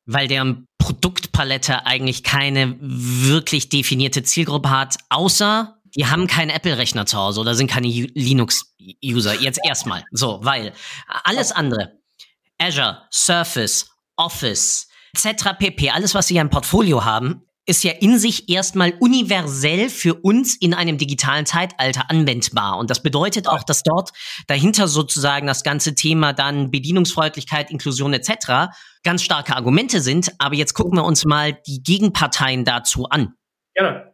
[0.08, 7.18] weil deren Produktpalette eigentlich keine wirklich definierte Zielgruppe hat, außer die haben keinen Apple-Rechner zu
[7.18, 9.36] Hause oder sind keine Linux-User.
[9.36, 10.06] Jetzt erstmal.
[10.12, 10.74] So, weil
[11.24, 12.00] alles andere,
[12.58, 15.58] Azure, Surface, Office, etc.
[15.58, 20.16] pp, alles, was sie ja im Portfolio haben, ist ja in sich erstmal universell für
[20.16, 22.78] uns in einem digitalen Zeitalter anwendbar.
[22.78, 24.12] Und das bedeutet auch, dass dort
[24.48, 28.72] dahinter sozusagen das ganze Thema dann Bedienungsfreundlichkeit, Inklusion etc.
[29.04, 30.32] ganz starke Argumente sind.
[30.40, 33.34] Aber jetzt gucken wir uns mal die Gegenparteien dazu an.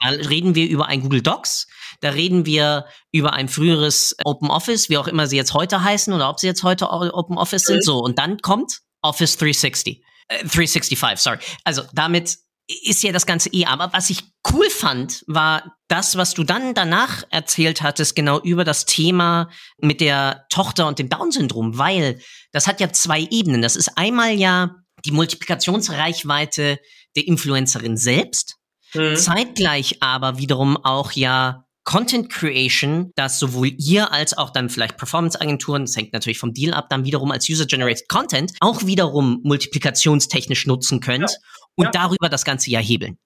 [0.01, 1.67] Da reden wir über ein Google Docs,
[2.01, 6.11] da reden wir über ein früheres Open Office, wie auch immer sie jetzt heute heißen
[6.11, 7.83] oder ob sie jetzt heute Open Office sind.
[7.83, 10.03] So, und dann kommt Office 360.
[10.27, 11.37] Äh, 365, sorry.
[11.63, 13.65] Also damit ist ja das Ganze eh.
[13.65, 18.63] Aber was ich cool fand, war das, was du dann danach erzählt hattest, genau über
[18.63, 19.49] das Thema
[19.79, 22.19] mit der Tochter und dem Down-Syndrom, weil
[22.51, 23.61] das hat ja zwei Ebenen.
[23.61, 26.79] Das ist einmal ja die Multiplikationsreichweite
[27.15, 28.57] der Influencerin selbst
[28.93, 29.17] Mhm.
[29.17, 35.81] Zeitgleich aber wiederum auch ja Content Creation, das sowohl ihr als auch dann vielleicht Performance-Agenturen,
[35.81, 41.01] das hängt natürlich vom Deal ab, dann wiederum als User-Generated Content auch wiederum multiplikationstechnisch nutzen
[41.01, 41.37] könnt ja.
[41.75, 41.91] Und ja.
[41.91, 43.17] darüber das Ganze ja hebeln.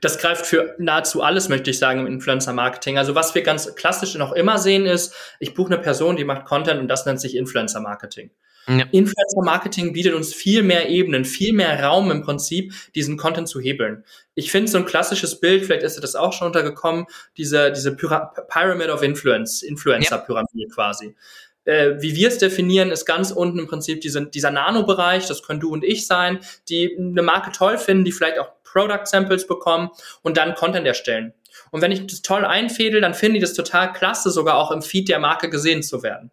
[0.00, 2.98] Das greift für nahezu alles, möchte ich sagen, im Influencer-Marketing.
[2.98, 6.44] Also was wir ganz klassisch noch immer sehen ist, ich buche eine Person, die macht
[6.44, 8.30] Content und das nennt sich Influencer-Marketing.
[8.68, 8.84] Ja.
[8.92, 14.04] Influencer-Marketing bietet uns viel mehr Ebenen, viel mehr Raum im Prinzip, diesen Content zu hebeln.
[14.34, 17.96] Ich finde so ein klassisches Bild, vielleicht ist dir das auch schon untergekommen, diese, diese
[17.96, 20.74] Pyra Pyramid of Influence, Influencer-Pyramide ja.
[20.74, 21.16] quasi.
[21.64, 25.60] Äh, wie wir es definieren, ist ganz unten im Prinzip diese, dieser Nano-Bereich, das können
[25.60, 29.90] du und ich sein, die eine Marke toll finden, die vielleicht auch Product Samples bekommen
[30.22, 31.34] und dann Content erstellen.
[31.70, 34.82] Und wenn ich das toll einfädel, dann finden die das total klasse, sogar auch im
[34.82, 36.30] Feed der Marke gesehen zu werden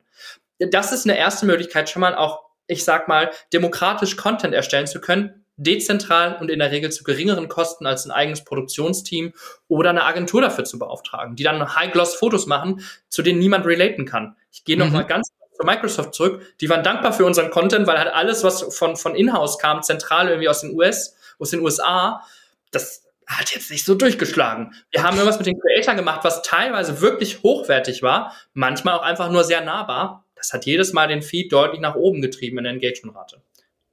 [0.59, 4.99] das ist eine erste Möglichkeit, schon mal auch, ich sag mal, demokratisch Content erstellen zu
[4.99, 9.33] können, dezentral und in der Regel zu geringeren Kosten als ein eigenes Produktionsteam
[9.67, 14.35] oder eine Agentur dafür zu beauftragen, die dann High-Gloss-Fotos machen, zu denen niemand relaten kann.
[14.51, 15.07] Ich gehe noch mhm.
[15.07, 16.41] ganz zu Microsoft zurück.
[16.61, 20.27] Die waren dankbar für unseren Content, weil halt alles, was von, von in-house kam, zentral
[20.27, 22.23] irgendwie aus den US, aus den USA,
[22.71, 24.73] das hat jetzt nicht so durchgeschlagen.
[24.91, 29.29] Wir haben irgendwas mit den Creator gemacht, was teilweise wirklich hochwertig war, manchmal auch einfach
[29.29, 30.25] nur sehr nahbar.
[30.35, 33.41] Das hat jedes Mal den Feed deutlich nach oben getrieben in der Engagementrate.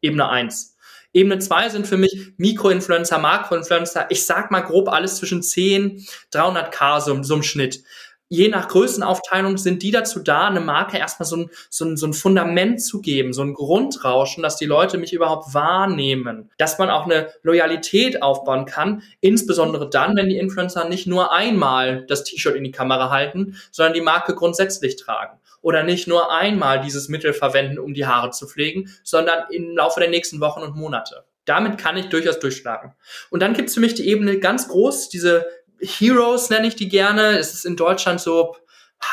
[0.03, 0.74] Ebene eins.
[1.15, 4.07] Ebene zwei sind für mich Mikroinfluencer, Makroinfluencer.
[4.11, 7.85] Ich sag mal grob alles zwischen 10, 300k so, so im Schnitt.
[8.29, 12.09] Je nach Größenaufteilung sind die dazu da, eine Marke erstmal so ein, so, ein, so
[12.09, 16.91] ein Fundament zu geben, so ein Grundrauschen, dass die Leute mich überhaupt wahrnehmen, dass man
[16.91, 22.57] auch eine Loyalität aufbauen kann, insbesondere dann, wenn die Influencer nicht nur einmal das T-Shirt
[22.57, 27.33] in die Kamera halten, sondern die Marke grundsätzlich tragen oder nicht nur einmal dieses Mittel
[27.33, 31.25] verwenden, um die Haare zu pflegen, sondern im Laufe der nächsten Wochen und Monate.
[31.47, 32.95] Damit kann ich durchaus durchschlagen.
[33.31, 35.47] Und dann gibt es für mich die Ebene ganz groß, diese
[35.81, 37.39] Heroes nenne ich die gerne.
[37.39, 38.57] Es ist in Deutschland so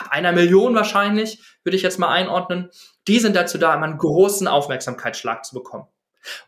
[0.10, 2.70] einer Million wahrscheinlich, würde ich jetzt mal einordnen.
[3.08, 5.88] Die sind dazu da, immer einen großen Aufmerksamkeitsschlag zu bekommen.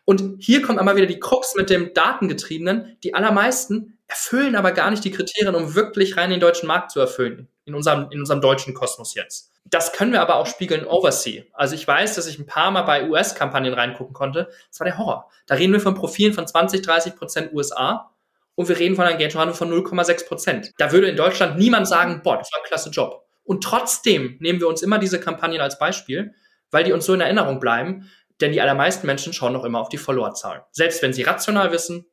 [0.04, 2.98] Und hier kommt einmal wieder die Krux mit dem Datengetriebenen.
[3.02, 7.00] Die allermeisten erfüllen aber gar nicht die Kriterien, um wirklich rein den deutschen Markt zu
[7.00, 7.48] erfüllen.
[7.64, 9.50] In unserem, in unserem deutschen Kosmos jetzt.
[9.64, 11.44] Das können wir aber auch spiegeln oversea.
[11.54, 14.50] Also ich weiß, dass ich ein paar Mal bei US-Kampagnen reingucken konnte.
[14.68, 15.30] Das war der Horror.
[15.46, 18.14] Da reden wir von Profilen von 20, 30 Prozent USA
[18.54, 20.72] und wir reden von einer Engagement von 0,6 Prozent.
[20.76, 23.26] Da würde in Deutschland niemand sagen, boah, das war ein klasse Job.
[23.42, 26.34] Und trotzdem nehmen wir uns immer diese Kampagnen als Beispiel,
[26.70, 29.88] weil die uns so in Erinnerung bleiben, denn die allermeisten Menschen schauen noch immer auf
[29.88, 30.62] die Followerzahlen.
[30.72, 32.06] Selbst wenn sie rational wissen,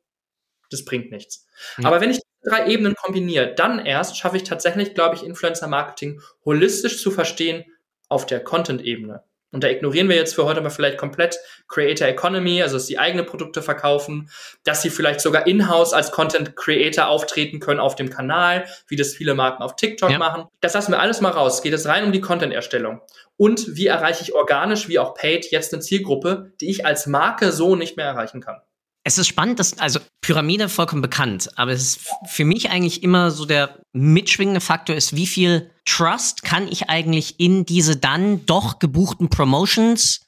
[0.70, 1.41] das bringt nichts.
[1.76, 1.86] Mhm.
[1.86, 6.20] Aber wenn ich drei Ebenen kombiniere, dann erst schaffe ich tatsächlich, glaube ich, Influencer Marketing
[6.44, 7.64] holistisch zu verstehen
[8.08, 9.22] auf der Content-Ebene.
[9.52, 12.98] Und da ignorieren wir jetzt für heute mal vielleicht komplett Creator Economy, also dass sie
[12.98, 14.30] eigene Produkte verkaufen,
[14.64, 19.12] dass sie vielleicht sogar in-house als Content Creator auftreten können auf dem Kanal, wie das
[19.12, 20.18] viele Marken auf TikTok ja.
[20.18, 20.46] machen.
[20.62, 21.56] Das lassen wir alles mal raus.
[21.56, 23.02] Es geht jetzt rein um die Content-Erstellung.
[23.36, 27.52] Und wie erreiche ich organisch wie auch paid jetzt eine Zielgruppe, die ich als Marke
[27.52, 28.62] so nicht mehr erreichen kann?
[29.04, 33.30] Es ist spannend, dass, also Pyramide vollkommen bekannt, aber es ist für mich eigentlich immer
[33.30, 38.78] so der mitschwingende Faktor ist, wie viel Trust kann ich eigentlich in diese dann doch
[38.78, 40.20] gebuchten Promotions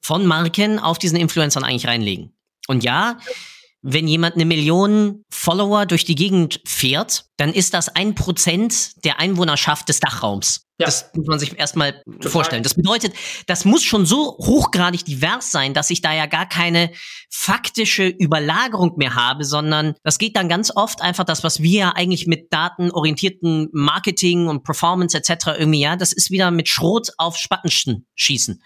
[0.00, 2.32] von Marken auf diesen Influencern eigentlich reinlegen.
[2.66, 3.18] Und ja,
[3.88, 9.20] wenn jemand eine Million Follower durch die Gegend fährt, dann ist das ein Prozent der
[9.20, 10.66] Einwohnerschaft des Dachraums.
[10.78, 10.86] Ja.
[10.86, 12.64] Das muss man sich erstmal vorstellen.
[12.64, 13.14] Das bedeutet,
[13.46, 16.90] das muss schon so hochgradig divers sein, dass ich da ja gar keine
[17.30, 22.26] faktische Überlagerung mehr habe, sondern das geht dann ganz oft einfach das, was wir eigentlich
[22.26, 25.58] mit datenorientierten Marketing und Performance etc.
[25.58, 28.60] irgendwie, ja, das ist wieder mit Schrot auf Spattenschen schießen.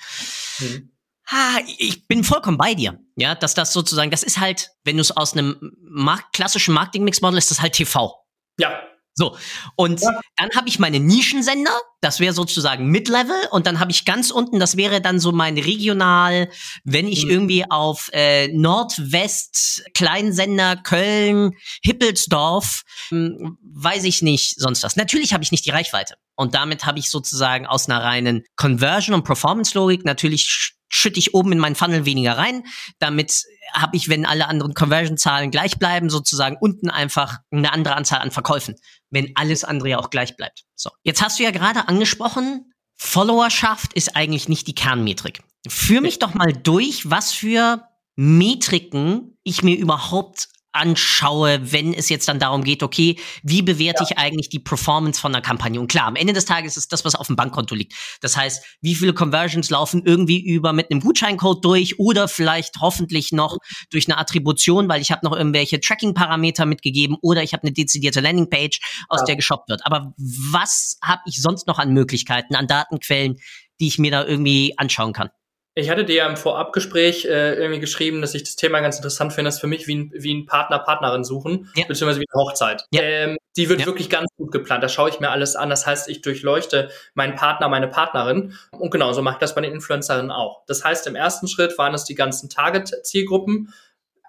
[0.60, 0.89] Mhm.
[1.30, 2.98] Ah, ich bin vollkommen bei dir.
[3.16, 7.38] Ja, dass das sozusagen, das ist halt, wenn du es aus einem Mark klassischen Marketing-Mix-Model
[7.38, 8.14] ist, das halt TV.
[8.58, 8.80] Ja,
[9.14, 9.36] so,
[9.76, 10.20] und ja.
[10.36, 14.60] dann habe ich meine Nischensender, das wäre sozusagen Mid-Level, und dann habe ich ganz unten,
[14.60, 16.48] das wäre dann so mein Regional,
[16.84, 17.30] wenn ich mhm.
[17.30, 24.96] irgendwie auf äh, Nordwest, Kleinsender, Köln, Hippelsdorf, hm, weiß ich nicht, sonst was.
[24.96, 26.14] Natürlich habe ich nicht die Reichweite.
[26.36, 31.52] Und damit habe ich sozusagen aus einer reinen Conversion- und Performance-Logik natürlich schütte ich oben
[31.52, 32.64] in meinen Funnel weniger rein.
[32.98, 38.18] Damit habe ich, wenn alle anderen Conversion-Zahlen gleich bleiben, sozusagen unten einfach eine andere Anzahl
[38.18, 38.74] an Verkäufen,
[39.08, 40.64] wenn alles andere ja auch gleich bleibt.
[40.74, 45.42] So, jetzt hast du ja gerade angesprochen, Followerschaft ist eigentlich nicht die Kernmetrik.
[45.66, 47.82] Führ mich doch mal durch, was für
[48.16, 54.08] Metriken ich mir überhaupt anschaue, wenn es jetzt dann darum geht, okay, wie bewerte ja.
[54.10, 55.80] ich eigentlich die Performance von einer Kampagne?
[55.80, 57.94] Und klar, am Ende des Tages ist das, was auf dem Bankkonto liegt.
[58.20, 63.32] Das heißt, wie viele Conversions laufen irgendwie über mit einem Gutscheincode durch oder vielleicht hoffentlich
[63.32, 63.58] noch
[63.90, 68.20] durch eine Attribution, weil ich habe noch irgendwelche Tracking-Parameter mitgegeben oder ich habe eine dezidierte
[68.20, 69.26] Landingpage, aus ja.
[69.26, 69.84] der geshoppt wird.
[69.84, 73.36] Aber was habe ich sonst noch an Möglichkeiten, an Datenquellen,
[73.80, 75.30] die ich mir da irgendwie anschauen kann?
[75.74, 79.32] Ich hatte dir ja im Vorabgespräch äh, irgendwie geschrieben, dass ich das Thema ganz interessant
[79.32, 81.84] finde, das ist für mich wie ein, wie ein Partner, Partnerin suchen, ja.
[81.86, 82.84] beziehungsweise wie eine Hochzeit.
[82.90, 83.02] Ja.
[83.02, 83.86] Ähm, die wird ja.
[83.86, 84.82] wirklich ganz gut geplant.
[84.82, 85.70] Da schaue ich mir alles an.
[85.70, 88.56] Das heißt, ich durchleuchte meinen Partner, meine Partnerin.
[88.72, 90.64] Und genauso mache ich das bei den Influencerinnen auch.
[90.66, 93.72] Das heißt, im ersten Schritt waren es die ganzen Target-Zielgruppen,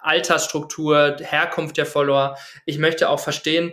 [0.00, 2.36] Altersstruktur, Herkunft der Follower.
[2.66, 3.72] Ich möchte auch verstehen,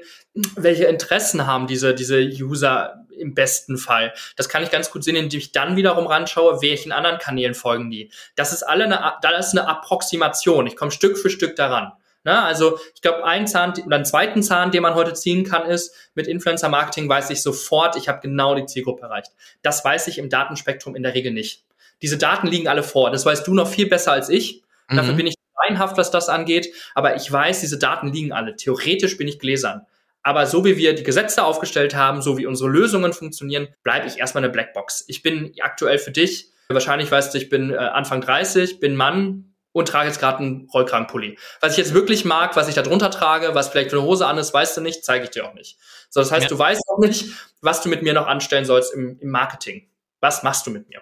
[0.56, 4.14] welche Interessen haben diese, diese User im besten Fall.
[4.38, 7.92] Das kann ich ganz gut sehen, indem ich dann wiederum ranschaue, welchen anderen Kanälen folgen
[7.92, 8.12] die.
[8.36, 10.68] Das ist alle eine, das ist eine Approximation.
[10.68, 11.92] Ich komme Stück für Stück daran.
[12.24, 15.66] Na, also ich glaube, ein Zahn oder einen zweiten Zahn, den man heute ziehen kann,
[15.66, 19.32] ist, mit Influencer-Marketing weiß ich sofort, ich habe genau die Zielgruppe erreicht.
[19.62, 21.64] Das weiß ich im Datenspektrum in der Regel nicht.
[22.02, 23.10] Diese Daten liegen alle vor.
[23.12, 24.64] Das weißt du noch viel besser als ich.
[24.90, 24.98] Mhm.
[24.98, 26.74] Dafür bin ich laienhaft, was das angeht.
[26.94, 28.56] Aber ich weiß, diese Daten liegen alle.
[28.56, 29.86] Theoretisch bin ich gläsern.
[30.22, 34.18] Aber so wie wir die Gesetze aufgestellt haben, so wie unsere Lösungen funktionieren, bleibe ich
[34.18, 35.06] erstmal eine Blackbox.
[35.08, 39.50] Ich bin aktuell für dich, wahrscheinlich weißt du, ich bin äh, Anfang 30, bin Mann,
[39.72, 41.38] und trage jetzt gerade einen Rollkragenpulli.
[41.62, 44.26] Was ich jetzt wirklich mag, was ich da drunter trage, was vielleicht für eine Hose
[44.26, 45.78] an ist, weißt du nicht, zeige ich dir auch nicht.
[46.10, 46.50] So, das heißt, ja.
[46.50, 49.90] du weißt auch nicht, was du mit mir noch anstellen sollst im, im Marketing.
[50.22, 51.02] Was machst du mit mir?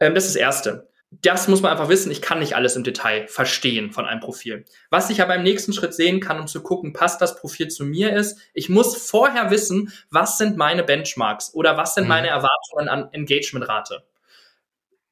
[0.00, 0.88] Ähm, das ist das Erste.
[1.22, 2.10] Das muss man einfach wissen.
[2.10, 4.64] Ich kann nicht alles im Detail verstehen von einem Profil.
[4.90, 7.84] Was ich aber im nächsten Schritt sehen kann, um zu gucken, passt das Profil zu
[7.84, 12.08] mir ist, ich muss vorher wissen, was sind meine Benchmarks oder was sind mhm.
[12.08, 14.02] meine Erwartungen an Engagementrate.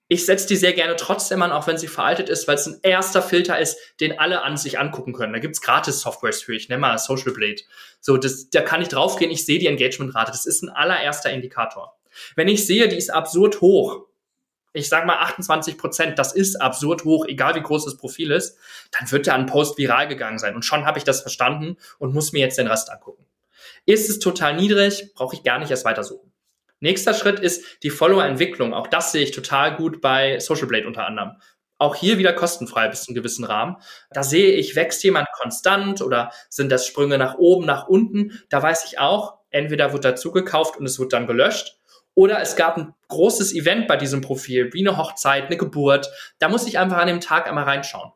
[0.09, 2.81] Ich setze die sehr gerne trotzdem an, auch wenn sie veraltet ist, weil es ein
[2.83, 5.33] erster Filter ist, den alle an sich angucken können.
[5.33, 7.63] Da gibt's gratis Softwares für, ich nenne mal Social Blade.
[8.01, 10.31] So, das, da kann ich draufgehen, ich sehe die Engagementrate.
[10.31, 11.97] Das ist ein allererster Indikator.
[12.37, 14.07] Wenn ich sehe, die ist absurd hoch,
[14.73, 18.59] ich sag mal 28 Prozent, das ist absurd hoch, egal wie groß das Profil ist,
[18.99, 20.55] dann wird da ein Post viral gegangen sein.
[20.55, 23.27] Und schon habe ich das verstanden und muss mir jetzt den Rest angucken.
[23.85, 26.33] Ist es total niedrig, brauche ich gar nicht erst weitersuchen.
[26.81, 28.75] Nächster Schritt ist die Follower-Entwicklung.
[28.75, 31.37] Auch das sehe ich total gut bei Social Blade unter anderem.
[31.79, 33.77] Auch hier wieder kostenfrei bis zu einem gewissen Rahmen.
[34.11, 38.41] Da sehe ich, wächst jemand konstant oder sind das Sprünge nach oben, nach unten.
[38.49, 41.77] Da weiß ich auch, entweder wird dazu gekauft und es wird dann gelöscht
[42.15, 46.11] oder es gab ein großes Event bei diesem Profil, wie eine Hochzeit, eine Geburt.
[46.39, 48.13] Da muss ich einfach an dem Tag einmal reinschauen.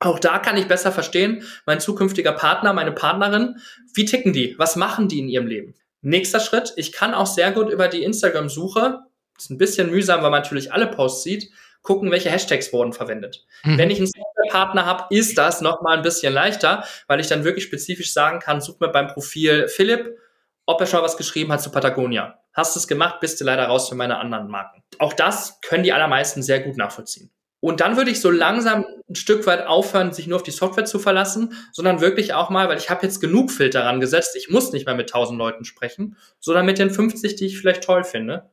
[0.00, 3.56] Auch da kann ich besser verstehen, mein zukünftiger Partner, meine Partnerin,
[3.94, 4.54] wie ticken die?
[4.58, 5.74] Was machen die in ihrem Leben?
[6.02, 9.00] Nächster Schritt, ich kann auch sehr gut über die Instagram-Suche,
[9.38, 11.50] ist ein bisschen mühsam, weil man natürlich alle Posts sieht,
[11.82, 13.46] gucken, welche Hashtags wurden verwendet.
[13.62, 13.78] Mhm.
[13.78, 14.10] Wenn ich einen
[14.50, 18.60] Partner habe, ist das nochmal ein bisschen leichter, weil ich dann wirklich spezifisch sagen kann,
[18.60, 20.18] such mir beim Profil Philipp,
[20.66, 22.38] ob er schon was geschrieben hat zu Patagonia.
[22.54, 24.82] Hast du es gemacht, bist du leider raus für meine anderen Marken.
[24.98, 27.30] Auch das können die allermeisten sehr gut nachvollziehen.
[27.58, 30.84] Und dann würde ich so langsam ein Stück weit aufhören, sich nur auf die Software
[30.84, 34.72] zu verlassen, sondern wirklich auch mal, weil ich habe jetzt genug Filter rangesetzt, ich muss
[34.72, 38.50] nicht mehr mit 1000 Leuten sprechen, sondern mit den 50, die ich vielleicht toll finde.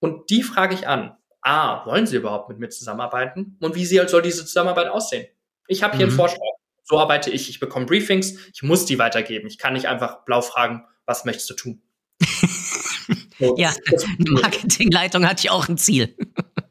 [0.00, 1.16] Und die frage ich an.
[1.40, 3.56] A, wollen sie überhaupt mit mir zusammenarbeiten?
[3.60, 5.28] Und wie soll diese Zusammenarbeit aussehen?
[5.68, 6.10] Ich habe hier mhm.
[6.10, 6.42] einen Vorschlag.
[6.82, 7.48] So arbeite ich.
[7.48, 8.50] Ich bekomme Briefings.
[8.52, 9.46] Ich muss die weitergeben.
[9.46, 11.82] Ich kann nicht einfach blau fragen, was möchtest du tun?
[13.38, 13.72] Ja,
[14.18, 16.14] Marketingleitung hat ja auch ein Ziel.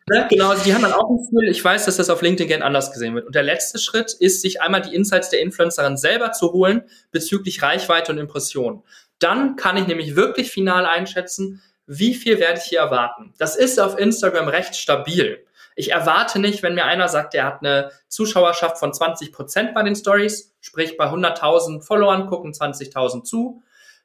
[0.09, 0.27] Ne?
[0.29, 1.49] Genau, also die haben dann auch ein Ziel.
[1.49, 3.25] Ich weiß, dass das auf LinkedIn gern anders gesehen wird.
[3.25, 7.61] Und der letzte Schritt ist, sich einmal die Insights der Influencerin selber zu holen bezüglich
[7.61, 8.83] Reichweite und Impression.
[9.19, 13.33] Dann kann ich nämlich wirklich final einschätzen, wie viel werde ich hier erwarten.
[13.37, 15.43] Das ist auf Instagram recht stabil.
[15.75, 19.83] Ich erwarte nicht, wenn mir einer sagt, er hat eine Zuschauerschaft von 20 Prozent bei
[19.83, 23.61] den Stories, sprich bei 100.000 Followern gucken 20.000 zu,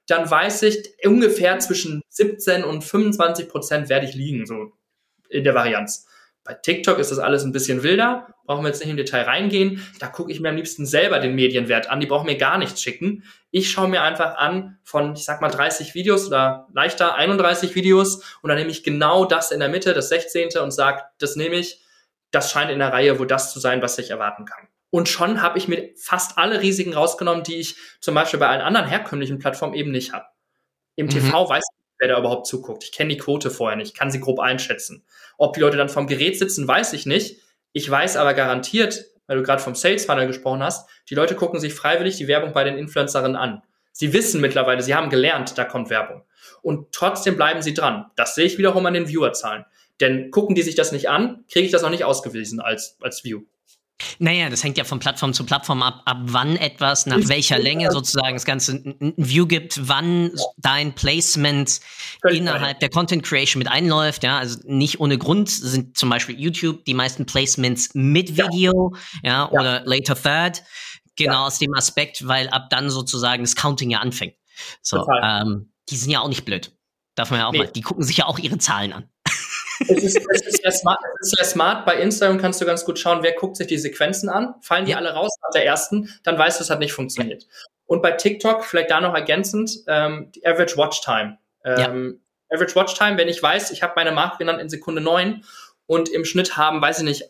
[0.06, 4.72] dann weiß ich ungefähr zwischen 17 und 25 Prozent werde ich liegen, so
[5.28, 6.06] in der Varianz.
[6.44, 9.86] Bei TikTok ist das alles ein bisschen wilder, brauchen wir jetzt nicht im Detail reingehen.
[10.00, 12.82] Da gucke ich mir am liebsten selber den Medienwert an, die brauchen mir gar nichts
[12.82, 13.22] schicken.
[13.52, 18.24] Ich schaue mir einfach an von, ich sag mal, 30 Videos oder leichter 31 Videos
[18.42, 20.58] und dann nehme ich genau das in der Mitte, das 16.
[20.60, 21.80] und sage, das nehme ich,
[22.32, 24.66] das scheint in der Reihe wohl das zu sein, was ich erwarten kann.
[24.92, 28.60] Und schon habe ich mir fast alle Risiken rausgenommen, die ich zum Beispiel bei allen
[28.60, 30.26] anderen herkömmlichen Plattformen eben nicht habe.
[30.96, 31.10] Im mhm.
[31.10, 32.82] TV weiß ich wer da überhaupt zuguckt.
[32.82, 35.04] Ich kenne die Quote vorher nicht, kann sie grob einschätzen.
[35.38, 37.40] Ob die Leute dann vom Gerät sitzen, weiß ich nicht.
[37.72, 41.60] Ich weiß aber garantiert, weil du gerade vom Sales Funnel gesprochen hast, die Leute gucken
[41.60, 43.62] sich freiwillig die Werbung bei den Influencerinnen an.
[43.92, 46.24] Sie wissen mittlerweile, sie haben gelernt, da kommt Werbung.
[46.60, 48.06] Und trotzdem bleiben sie dran.
[48.16, 49.64] Das sehe ich wiederum an den Viewerzahlen.
[50.00, 53.22] Denn gucken die sich das nicht an, kriege ich das auch nicht ausgewiesen als, als
[53.22, 53.42] View.
[54.18, 57.90] Naja, das hängt ja von Plattform zu Plattform ab, ab wann etwas, nach welcher Länge
[57.90, 61.80] sozusagen das Ganze ein View gibt, wann dein Placement
[62.28, 64.22] innerhalb der Content Creation mit einläuft.
[64.22, 69.30] Ja, also nicht ohne Grund sind zum Beispiel YouTube die meisten Placements mit Video, ja,
[69.30, 70.62] ja oder later third.
[71.16, 71.46] Genau ja.
[71.46, 74.34] aus dem Aspekt, weil ab dann sozusagen das Counting ja anfängt.
[74.80, 76.74] So, ähm, die sind ja auch nicht blöd.
[77.14, 77.58] Darf man ja auch nee.
[77.58, 77.68] mal.
[77.68, 79.11] Die gucken sich ja auch ihre Zahlen an
[79.80, 81.84] es, ist, es, ist sehr smart, es ist sehr smart.
[81.84, 84.54] Bei Instagram kannst du ganz gut schauen, wer guckt sich die Sequenzen an.
[84.60, 87.46] Fallen die alle raus nach der ersten, dann weißt du, es hat nicht funktioniert.
[87.86, 91.38] Und bei TikTok, vielleicht da noch ergänzend, ähm, die Average Watch Time.
[91.64, 92.56] Ähm, ja.
[92.56, 95.44] Average Watch Time, wenn ich weiß, ich habe meine Marke genannt in Sekunde neun
[95.86, 97.24] und im Schnitt haben, weiß ich nicht,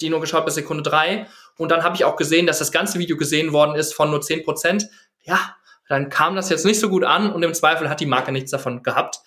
[0.00, 1.26] die nur geschaut bis Sekunde drei.
[1.58, 4.20] Und dann habe ich auch gesehen, dass das ganze Video gesehen worden ist von nur
[4.20, 4.88] zehn Prozent.
[5.22, 5.56] Ja,
[5.88, 8.50] dann kam das jetzt nicht so gut an und im Zweifel hat die Marke nichts
[8.50, 9.20] davon gehabt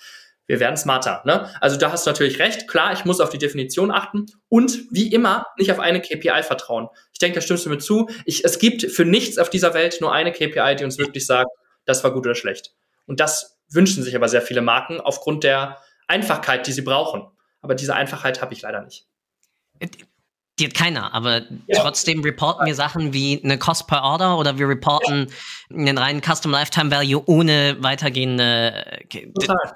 [0.45, 1.21] wir werden smarter.
[1.25, 1.49] Ne?
[1.61, 2.67] Also da hast du natürlich recht.
[2.67, 6.89] Klar, ich muss auf die Definition achten und wie immer nicht auf eine KPI vertrauen.
[7.13, 8.09] Ich denke, da stimmst du mir zu.
[8.25, 11.49] Ich, es gibt für nichts auf dieser Welt nur eine KPI, die uns wirklich sagt,
[11.85, 12.73] das war gut oder schlecht.
[13.05, 15.77] Und das wünschen sich aber sehr viele Marken aufgrund der
[16.07, 17.25] Einfachkeit, die sie brauchen.
[17.61, 19.07] Aber diese Einfachheit habe ich leider nicht.
[20.65, 21.81] Hat keiner, aber ja.
[21.81, 25.27] trotzdem reporten wir Sachen wie eine Cost per Order oder wir reporten
[25.69, 25.77] ja.
[25.77, 29.01] einen reinen Custom Lifetime Value ohne weitergehende.
[29.09, 29.75] Total.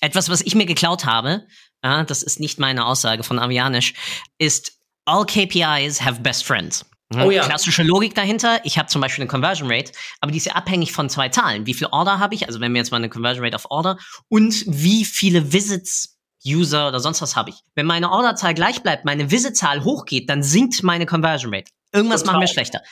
[0.00, 1.46] Etwas, was ich mir geklaut habe,
[1.82, 3.94] ja, das ist nicht meine Aussage von Avianisch,
[4.38, 6.84] ist all KPIs have best friends.
[7.16, 7.46] Oh ja.
[7.46, 8.60] Klassische Logik dahinter.
[8.64, 11.64] Ich habe zum Beispiel eine Conversion Rate, aber die ist ja abhängig von zwei Zahlen.
[11.64, 12.46] Wie viel Order habe ich?
[12.46, 16.88] Also wenn wir jetzt mal eine Conversion Rate auf Order und wie viele Visits User
[16.88, 17.56] oder sonst was habe ich.
[17.74, 21.70] Wenn meine Orderzahl gleich bleibt, meine Visitzahl hochgeht, dann sinkt meine Conversion Rate.
[21.92, 22.34] Irgendwas Total.
[22.34, 22.82] machen wir schlechter.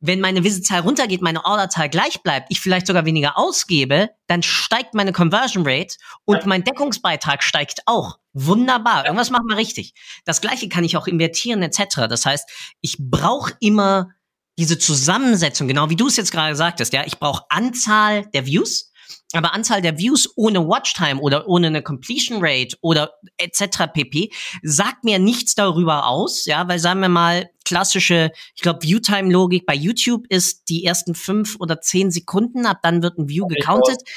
[0.00, 4.94] Wenn meine Visitzahl runtergeht, meine Orderzahl gleich bleibt, ich vielleicht sogar weniger ausgebe, dann steigt
[4.94, 6.46] meine Conversion Rate und ja.
[6.46, 8.18] mein Deckungsbeitrag steigt auch.
[8.34, 9.06] Wunderbar.
[9.06, 9.94] Irgendwas machen wir richtig.
[10.26, 12.06] Das gleiche kann ich auch invertieren etc.
[12.08, 12.48] Das heißt,
[12.82, 14.10] ich brauche immer
[14.58, 18.92] diese Zusammensetzung, genau wie du es jetzt gerade sagtest, ja, ich brauche Anzahl der Views,
[19.32, 23.86] aber Anzahl der Views ohne Watchtime oder ohne eine Completion Rate oder etc.
[23.92, 24.32] pp.
[24.62, 29.66] sagt mir nichts darüber aus, ja, weil sagen wir mal klassische, ich glaube Viewtime Logik
[29.66, 34.00] bei YouTube ist die ersten fünf oder zehn Sekunden, ab dann wird ein View gecountet.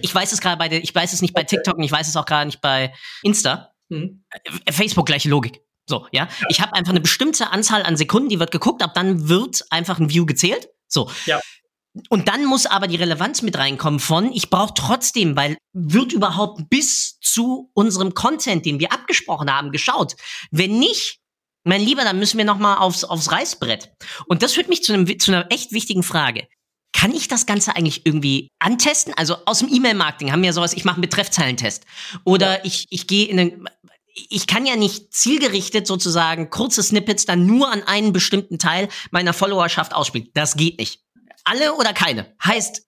[0.00, 2.08] Ich weiß es gerade bei der, ich weiß es nicht bei TikTok und ich weiß
[2.08, 3.72] es auch gerade nicht bei Insta.
[3.88, 4.24] Mhm.
[4.70, 5.60] Facebook gleiche Logik.
[5.86, 6.28] So, ja.
[6.48, 9.98] Ich habe einfach eine bestimmte Anzahl an Sekunden, die wird geguckt, ab dann wird einfach
[9.98, 10.68] ein View gezählt.
[10.88, 11.10] So.
[11.26, 11.40] Ja.
[12.08, 16.70] Und dann muss aber die Relevanz mit reinkommen von, ich brauche trotzdem, weil wird überhaupt
[16.70, 20.14] bis zu unserem Content, den wir abgesprochen haben, geschaut.
[20.50, 21.18] Wenn nicht,
[21.64, 23.92] mein Lieber, dann müssen wir noch mal aufs, aufs Reißbrett.
[24.26, 26.46] Und das führt mich zu, einem, zu einer echt wichtigen Frage.
[26.92, 29.12] Kann ich das Ganze eigentlich irgendwie antesten?
[29.16, 31.84] Also aus dem E-Mail-Marketing haben wir sowas, ich mache einen Betreffzeilentest.
[32.24, 32.64] Oder ja.
[32.64, 33.68] ich, ich gehe in den,
[34.28, 39.32] ich kann ja nicht zielgerichtet sozusagen kurze Snippets dann nur an einen bestimmten Teil meiner
[39.32, 40.28] Followerschaft ausspielen.
[40.34, 41.00] Das geht nicht
[41.44, 42.26] alle oder keine.
[42.44, 42.86] Heißt,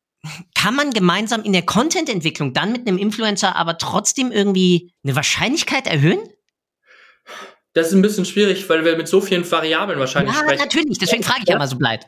[0.54, 5.86] kann man gemeinsam in der Content-Entwicklung dann mit einem Influencer aber trotzdem irgendwie eine Wahrscheinlichkeit
[5.86, 6.20] erhöhen?
[7.74, 10.58] Das ist ein bisschen schwierig, weil wir mit so vielen Variablen wahrscheinlich ja, sprechen.
[10.58, 10.98] Ja, natürlich.
[10.98, 12.06] Deswegen frage ich ja, mal so bleibt.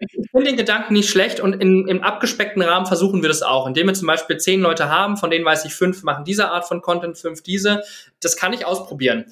[0.00, 3.66] ich finde den Gedanken nicht schlecht und in, im abgespeckten Rahmen versuchen wir das auch.
[3.66, 6.68] Indem wir zum Beispiel zehn Leute haben, von denen weiß ich, fünf machen diese Art
[6.68, 7.82] von Content, fünf diese.
[8.20, 9.24] Das kann ich ausprobieren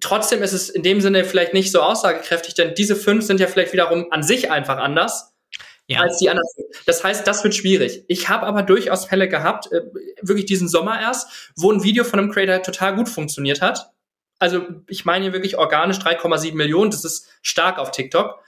[0.00, 3.46] trotzdem ist es in dem Sinne vielleicht nicht so aussagekräftig, denn diese fünf sind ja
[3.46, 5.35] vielleicht wiederum an sich einfach anders
[5.88, 6.00] ja.
[6.00, 6.46] als die anderen.
[6.86, 8.04] Das heißt, das wird schwierig.
[8.08, 9.82] Ich habe aber durchaus Fälle gehabt, äh,
[10.20, 13.90] wirklich diesen Sommer erst, wo ein Video von einem Creator total gut funktioniert hat.
[14.38, 18.38] Also ich meine hier wirklich organisch 3,7 Millionen, das ist stark auf TikTok.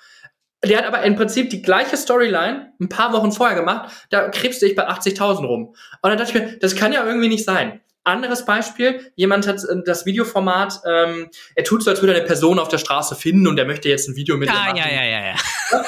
[0.65, 4.67] Der hat aber im Prinzip die gleiche Storyline ein paar Wochen vorher gemacht, da krebste
[4.67, 5.69] ich bei 80.000 rum.
[5.69, 7.81] Und dann dachte ich mir, das kann ja irgendwie nicht sein.
[8.03, 12.27] Anderes Beispiel, jemand hat äh, das Videoformat, ähm, er tut so, als würde er eine
[12.27, 15.05] Person auf der Straße finden und er möchte jetzt ein Video mit ah, ja, ja,
[15.05, 15.35] ja, ja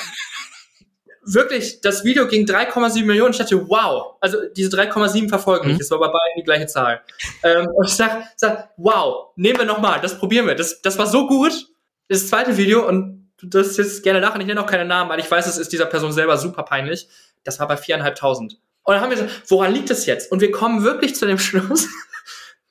[1.22, 3.32] wirklich, das Video ging 3,7 Millionen.
[3.32, 4.16] Ich dachte, wow.
[4.20, 5.74] Also diese 3,7 verfolgen mich.
[5.74, 5.78] Mhm.
[5.78, 7.02] Das war bei beiden die gleiche Zahl.
[7.42, 10.54] Ähm, und ich sag, sag, wow, nehmen wir nochmal, das probieren wir.
[10.54, 11.68] Das, das war so gut.
[12.08, 14.40] Das zweite Video und du darfst jetzt gerne lachen.
[14.40, 17.08] Ich nenne auch keine Namen, weil ich weiß, es ist dieser Person selber super peinlich.
[17.44, 18.58] Das war bei viereinhalbtausend.
[18.82, 20.32] Und dann haben wir gesagt, woran liegt das jetzt?
[20.32, 21.88] Und wir kommen wirklich zu dem Schluss,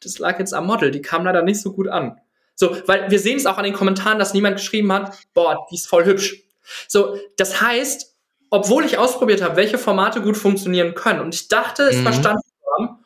[0.02, 0.91] das lag jetzt am Model.
[0.91, 2.20] Die kam leider nicht so gut an.
[2.56, 5.76] So, weil wir sehen es auch an den Kommentaren, dass niemand geschrieben hat, boah, die
[5.76, 6.43] ist voll hübsch.
[6.88, 8.09] So, das heißt,
[8.50, 11.20] obwohl ich ausprobiert habe, welche Formate gut funktionieren können.
[11.20, 12.04] Und ich dachte, es mhm.
[12.04, 12.41] verstanden
[12.78, 13.06] haben,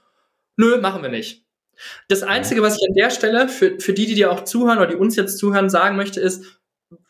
[0.58, 1.46] nö, machen wir nicht.
[2.08, 4.88] Das Einzige, was ich an der Stelle für, für die, die dir auch zuhören oder
[4.88, 6.46] die uns jetzt zuhören, sagen möchte, ist,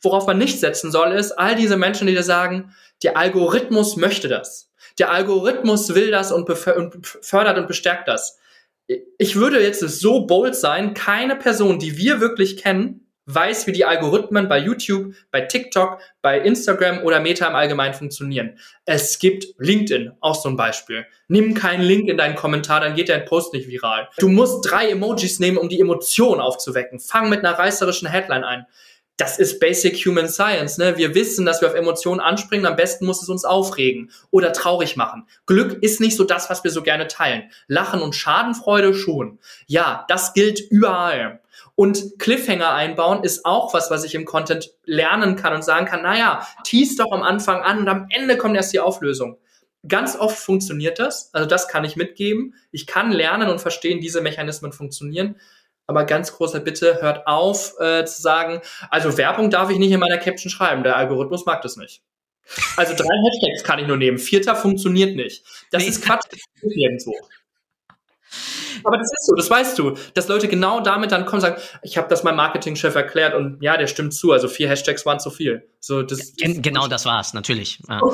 [0.01, 2.73] worauf man nicht setzen soll, ist all diese Menschen, die dir sagen,
[3.03, 4.71] der Algorithmus möchte das.
[4.99, 8.39] Der Algorithmus will das und, und fördert und bestärkt das.
[9.17, 13.85] Ich würde jetzt so bold sein, keine Person, die wir wirklich kennen, weiß, wie die
[13.85, 18.57] Algorithmen bei YouTube, bei TikTok, bei Instagram oder Meta im Allgemeinen funktionieren.
[18.85, 21.05] Es gibt LinkedIn, auch so ein Beispiel.
[21.27, 24.09] Nimm keinen Link in deinen Kommentar, dann geht dein Post nicht viral.
[24.17, 26.99] Du musst drei Emojis nehmen, um die Emotion aufzuwecken.
[26.99, 28.65] Fang mit einer reißerischen Headline ein.
[29.17, 30.79] Das ist Basic Human Science.
[30.79, 30.97] Ne?
[30.97, 32.65] Wir wissen, dass wir auf Emotionen anspringen.
[32.65, 35.27] Am besten muss es uns aufregen oder traurig machen.
[35.45, 37.51] Glück ist nicht so das, was wir so gerne teilen.
[37.67, 39.37] Lachen und Schadenfreude schon.
[39.67, 41.42] Ja, das gilt überall.
[41.75, 46.03] Und Cliffhanger einbauen ist auch was, was ich im Content lernen kann und sagen kann,
[46.03, 49.39] naja, tease doch am Anfang an und am Ende kommt erst die Auflösung.
[49.87, 52.53] Ganz oft funktioniert das, also das kann ich mitgeben.
[52.71, 55.35] Ich kann lernen und verstehen, diese Mechanismen funktionieren.
[55.87, 59.99] Aber ganz großer Bitte, hört auf äh, zu sagen, also Werbung darf ich nicht in
[59.99, 62.01] meiner Caption schreiben, der Algorithmus mag das nicht.
[62.77, 65.43] Also drei Hashtags kann ich nur nehmen, vierter funktioniert nicht.
[65.71, 65.89] Das nee.
[65.89, 66.23] ist Quatsch,
[66.61, 67.13] nirgendwo.
[68.83, 71.61] Aber das ist so, das weißt du, dass Leute genau damit dann kommen und sagen,
[71.81, 75.19] ich habe das meinem Marketingchef erklärt und ja, der stimmt zu, also vier Hashtags waren
[75.19, 75.67] zu viel.
[75.79, 77.79] So, das, Gen genau das war's, natürlich.
[77.87, 78.01] Ja.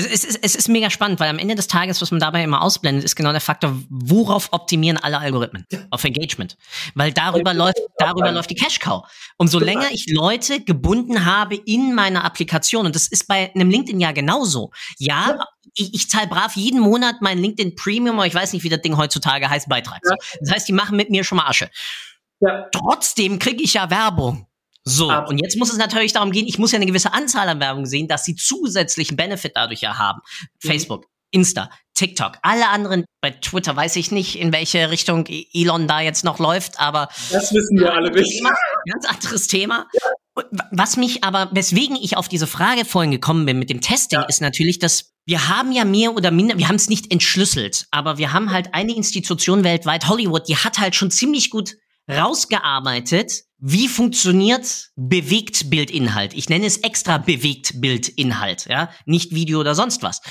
[0.00, 2.42] Also es ist, es ist mega spannend, weil am Ende des Tages, was man dabei
[2.42, 5.66] immer ausblendet, ist genau der Faktor, worauf optimieren alle Algorithmen?
[5.90, 6.56] Auf Engagement.
[6.94, 9.06] Weil darüber läuft, darüber läuft die Cash Cow.
[9.36, 14.00] Umso länger ich Leute gebunden habe in meiner Applikation, und das ist bei einem LinkedIn
[14.00, 14.70] ja genauso.
[14.96, 15.38] Ja,
[15.74, 18.80] ich, ich zahle brav jeden Monat mein LinkedIn Premium, aber ich weiß nicht, wie das
[18.80, 20.00] Ding heutzutage heißt, Beitrag.
[20.40, 21.68] Das heißt, die machen mit mir schon mal Asche.
[22.40, 22.68] Ja.
[22.72, 24.46] Trotzdem kriege ich ja Werbung.
[24.84, 27.48] So, Aber und jetzt muss es natürlich darum gehen, ich muss ja eine gewisse Anzahl
[27.48, 30.20] an Werbung sehen, dass sie zusätzlichen Benefit dadurch ja haben.
[30.62, 30.68] Mhm.
[30.68, 35.86] Facebook, Insta, TikTok, alle anderen, bei Twitter weiß ich nicht, in welche Richtung e- Elon
[35.86, 37.08] da jetzt noch läuft, aber.
[37.30, 38.42] Das wissen wir alle nicht.
[38.90, 39.86] Ganz anderes Thema.
[39.92, 40.44] Ja.
[40.70, 44.26] Was mich aber, weswegen ich auf diese Frage vorhin gekommen bin mit dem Testing, ja.
[44.26, 48.16] ist natürlich, dass wir haben ja mehr oder minder, wir haben es nicht entschlüsselt, aber
[48.16, 51.76] wir haben halt eine Institution weltweit, Hollywood, die hat halt schon ziemlich gut
[52.10, 56.32] rausgearbeitet, wie funktioniert Bewegtbildinhalt.
[56.34, 60.22] Ich nenne es extra Bewegtbildinhalt, ja, nicht Video oder sonst was.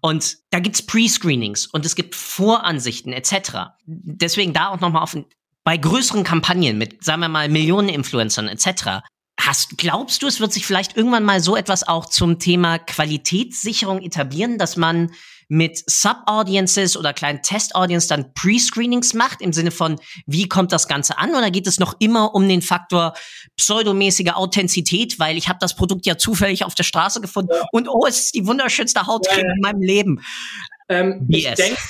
[0.00, 3.70] Und da gibt's Pre-Screenings und es gibt Voransichten etc.
[3.84, 5.16] Deswegen da auch nochmal auf
[5.64, 9.02] bei größeren Kampagnen mit, sagen wir mal, Millionen Influencern etc.
[9.38, 14.00] Hast, glaubst du, es wird sich vielleicht irgendwann mal so etwas auch zum Thema Qualitätssicherung
[14.00, 15.10] etablieren, dass man
[15.48, 21.18] mit Sub-Audiences oder kleinen Test-Audience dann Pre-Screenings macht, im Sinne von, wie kommt das Ganze
[21.18, 21.30] an?
[21.34, 23.14] Oder geht es noch immer um den Faktor
[23.56, 27.64] pseudomäßige Authentizität, weil ich habe das Produkt ja zufällig auf der Straße gefunden ja.
[27.72, 29.54] und oh, es ist die wunderschönste Hautcreme ja, ja.
[29.54, 30.22] in meinem Leben.
[30.90, 31.80] Ähm, ich denke,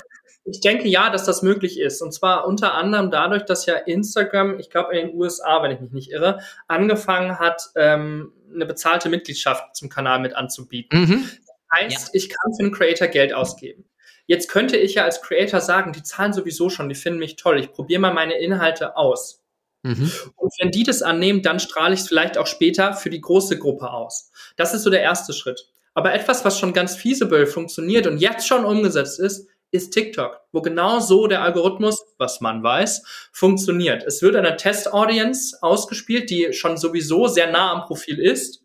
[0.44, 2.00] ich denke ja, dass das möglich ist.
[2.00, 5.80] Und zwar unter anderem dadurch, dass ja Instagram, ich glaube in den USA, wenn ich
[5.80, 11.00] mich nicht irre, angefangen hat, ähm, eine bezahlte Mitgliedschaft zum Kanal mit anzubieten.
[11.00, 11.30] Mhm.
[11.74, 12.10] Heißt, ja.
[12.14, 13.84] ich kann für einen Creator Geld ausgeben.
[14.26, 17.58] Jetzt könnte ich ja als Creator sagen, die zahlen sowieso schon, die finden mich toll,
[17.58, 19.42] ich probiere mal meine Inhalte aus.
[19.82, 20.10] Mhm.
[20.36, 23.58] Und wenn die das annehmen, dann strahle ich es vielleicht auch später für die große
[23.58, 24.30] Gruppe aus.
[24.56, 25.68] Das ist so der erste Schritt.
[25.94, 30.62] Aber etwas, was schon ganz feasible funktioniert und jetzt schon umgesetzt ist, ist TikTok, wo
[30.62, 33.02] genau so der Algorithmus, was man weiß,
[33.32, 34.02] funktioniert.
[34.04, 38.62] Es wird eine Test-Audience ausgespielt, die schon sowieso sehr nah am Profil ist.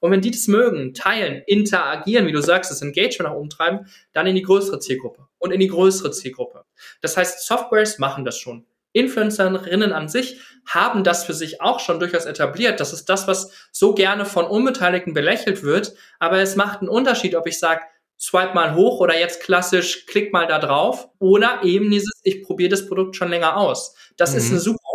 [0.00, 3.86] Und wenn die das mögen, teilen, interagieren, wie du sagst, das Engagement nach oben treiben,
[4.12, 6.64] dann in die größere Zielgruppe und in die größere Zielgruppe.
[7.00, 8.66] Das heißt, Softwares machen das schon.
[8.92, 12.80] Influencerinnen an sich haben das für sich auch schon durchaus etabliert.
[12.80, 15.94] Das ist das, was so gerne von Unbeteiligten belächelt wird.
[16.18, 17.82] Aber es macht einen Unterschied, ob ich sage,
[18.18, 22.70] swipe mal hoch oder jetzt klassisch klick mal da drauf oder eben dieses, ich probiere
[22.70, 23.94] das Produkt schon länger aus.
[24.16, 24.38] Das mhm.
[24.38, 24.87] ist eine super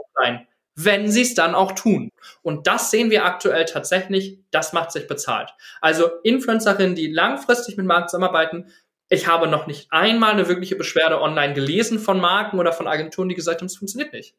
[0.75, 2.09] wenn sie es dann auch tun.
[2.41, 5.51] Und das sehen wir aktuell tatsächlich, das macht sich bezahlt.
[5.81, 8.71] Also Influencerinnen, die langfristig mit Marken zusammenarbeiten,
[9.09, 13.29] ich habe noch nicht einmal eine wirkliche Beschwerde online gelesen von Marken oder von Agenturen,
[13.29, 14.35] die gesagt haben, es funktioniert nicht.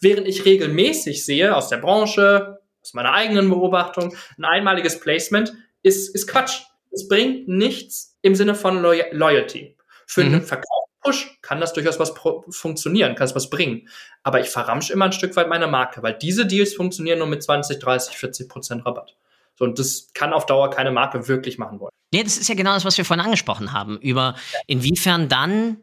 [0.00, 6.14] Während ich regelmäßig sehe aus der Branche, aus meiner eigenen Beobachtung, ein einmaliges Placement ist,
[6.14, 6.62] ist Quatsch.
[6.90, 9.76] Es bringt nichts im Sinne von Loy Loyalty.
[10.06, 10.34] Für mhm.
[10.34, 12.12] einen Verkauf Push kann das durchaus was
[12.50, 13.88] funktionieren, kann es was bringen.
[14.22, 17.42] Aber ich verramsche immer ein Stück weit meine Marke, weil diese Deals funktionieren nur mit
[17.42, 19.16] 20, 30, 40 Prozent Rabatt.
[19.56, 21.90] So, und das kann auf Dauer keine Marke wirklich machen wollen.
[22.12, 24.34] Ja, das ist ja genau das, was wir vorhin angesprochen haben, über
[24.66, 25.78] inwiefern dann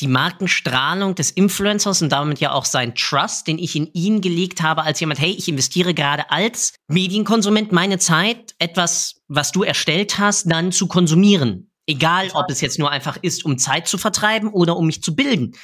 [0.00, 4.62] die Markenstrahlung des Influencers und damit ja auch sein Trust, den ich in ihn gelegt
[4.62, 10.18] habe, als jemand, hey, ich investiere gerade als Medienkonsument meine Zeit, etwas, was du erstellt
[10.18, 11.70] hast, dann zu konsumieren.
[11.86, 15.14] Egal, ob es jetzt nur einfach ist, um Zeit zu vertreiben oder um mich zu
[15.14, 15.54] bilden.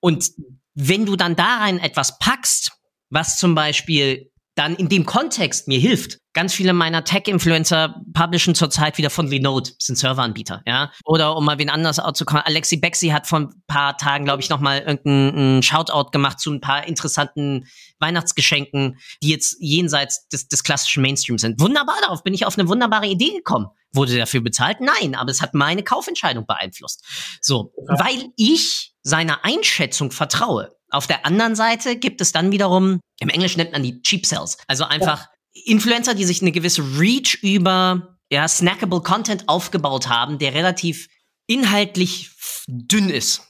[0.00, 0.30] Und
[0.74, 2.72] wenn du dann da rein etwas packst,
[3.10, 6.18] was zum Beispiel dann in dem Kontext mir hilft.
[6.34, 10.92] Ganz viele meiner Tech-Influencer publishen zurzeit wieder von Linode, sind Serveranbieter, ja.
[11.04, 14.42] Oder um mal wen anders zu kommen, Alexi Bexi hat vor ein paar Tagen, glaube
[14.42, 17.66] ich, nochmal irgendeinen Shoutout gemacht zu ein paar interessanten
[17.98, 21.60] Weihnachtsgeschenken, die jetzt jenseits des, des klassischen Mainstream sind.
[21.60, 23.68] Wunderbar, darauf bin ich auf eine wunderbare Idee gekommen.
[23.94, 24.80] Wurde dafür bezahlt?
[24.80, 27.04] Nein, aber es hat meine Kaufentscheidung beeinflusst.
[27.40, 30.74] So, weil ich seiner Einschätzung vertraue.
[30.90, 34.58] Auf der anderen Seite gibt es dann wiederum, im Englischen nennt man die Cheap Sales.
[34.66, 35.62] Also einfach ja.
[35.66, 41.08] Influencer, die sich eine gewisse Reach über ja, snackable Content aufgebaut haben, der relativ
[41.46, 42.30] inhaltlich
[42.66, 43.42] dünn ist.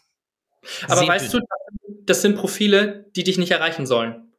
[0.85, 1.41] Aber Sehr weißt dünn.
[1.41, 4.32] du, das sind Profile, die dich nicht erreichen sollen.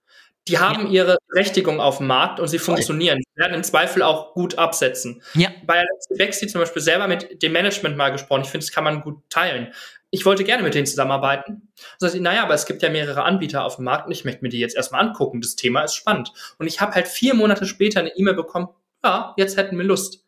[0.48, 1.04] Die haben ja.
[1.04, 3.20] ihre Berechtigung auf dem Markt und sie funktionieren.
[3.20, 5.22] Sie werden im Zweifel auch gut absetzen.
[5.36, 5.50] Ja.
[5.66, 8.42] Bei Alexi Bexi zum Beispiel selber mit dem Management mal gesprochen.
[8.42, 9.74] Ich finde, das kann man gut teilen
[10.14, 11.54] ich wollte gerne mit denen zusammenarbeiten.
[11.54, 14.44] Und sagte, naja, aber es gibt ja mehrere Anbieter auf dem Markt und ich möchte
[14.44, 15.42] mir die jetzt erstmal angucken.
[15.42, 16.32] Das Thema ist spannend.
[16.60, 18.68] Und ich habe halt vier Monate später eine E-Mail bekommen,
[19.04, 20.24] ja, jetzt hätten wir Lust.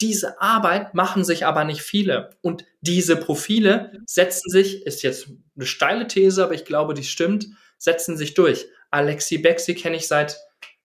[0.00, 2.30] Diese Arbeit machen sich aber nicht viele.
[2.42, 7.48] Und diese Profile setzen sich, ist jetzt eine steile These, aber ich glaube, die stimmt,
[7.76, 8.66] setzen sich durch.
[8.94, 10.38] Alexi Bexi kenne ich seit,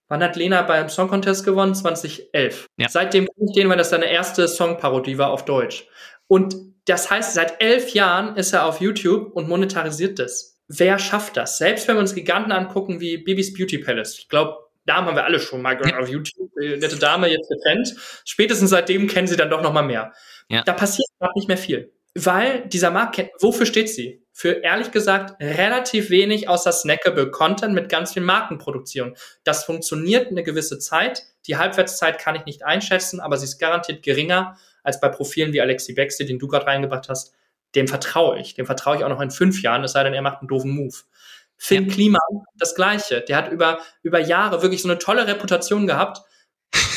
[0.08, 1.76] wann hat Lena beim Song Contest gewonnen?
[1.76, 2.66] 2011.
[2.78, 2.90] Ja.
[2.90, 5.88] Seitdem kenne ich den, weil das seine erste Songparodie war auf Deutsch.
[6.28, 6.56] Und
[6.86, 10.60] das heißt, seit elf Jahren ist er auf YouTube und monetarisiert das.
[10.68, 11.58] Wer schafft das?
[11.58, 14.18] Selbst wenn wir uns Giganten angucken wie Bibis Beauty Palace.
[14.20, 16.50] Ich glaube, Damen haben wir alle schon mal gehört auf YouTube.
[16.60, 17.96] Die nette Dame jetzt getrennt.
[18.26, 20.14] Spätestens seitdem kennen sie dann doch noch mal mehr.
[20.50, 20.64] Ja.
[20.64, 21.94] Da passiert gerade nicht mehr viel.
[22.16, 24.24] Weil dieser Markt, wofür steht sie?
[24.40, 29.18] Für ehrlich gesagt relativ wenig außer snackable Content mit ganz viel Markenproduktion.
[29.44, 31.24] Das funktioniert eine gewisse Zeit.
[31.46, 35.60] Die Halbwertszeit kann ich nicht einschätzen, aber sie ist garantiert geringer als bei Profilen wie
[35.60, 37.34] Alexi Bexley, den du gerade reingebracht hast.
[37.76, 38.54] Dem vertraue ich.
[38.54, 40.72] Dem vertraue ich auch noch in fünf Jahren, es sei denn, er macht einen doofen
[40.72, 40.96] Move.
[41.58, 41.94] Finn ja.
[41.94, 42.20] Klima,
[42.56, 43.20] das Gleiche.
[43.20, 46.22] Der hat über, über Jahre wirklich so eine tolle Reputation gehabt.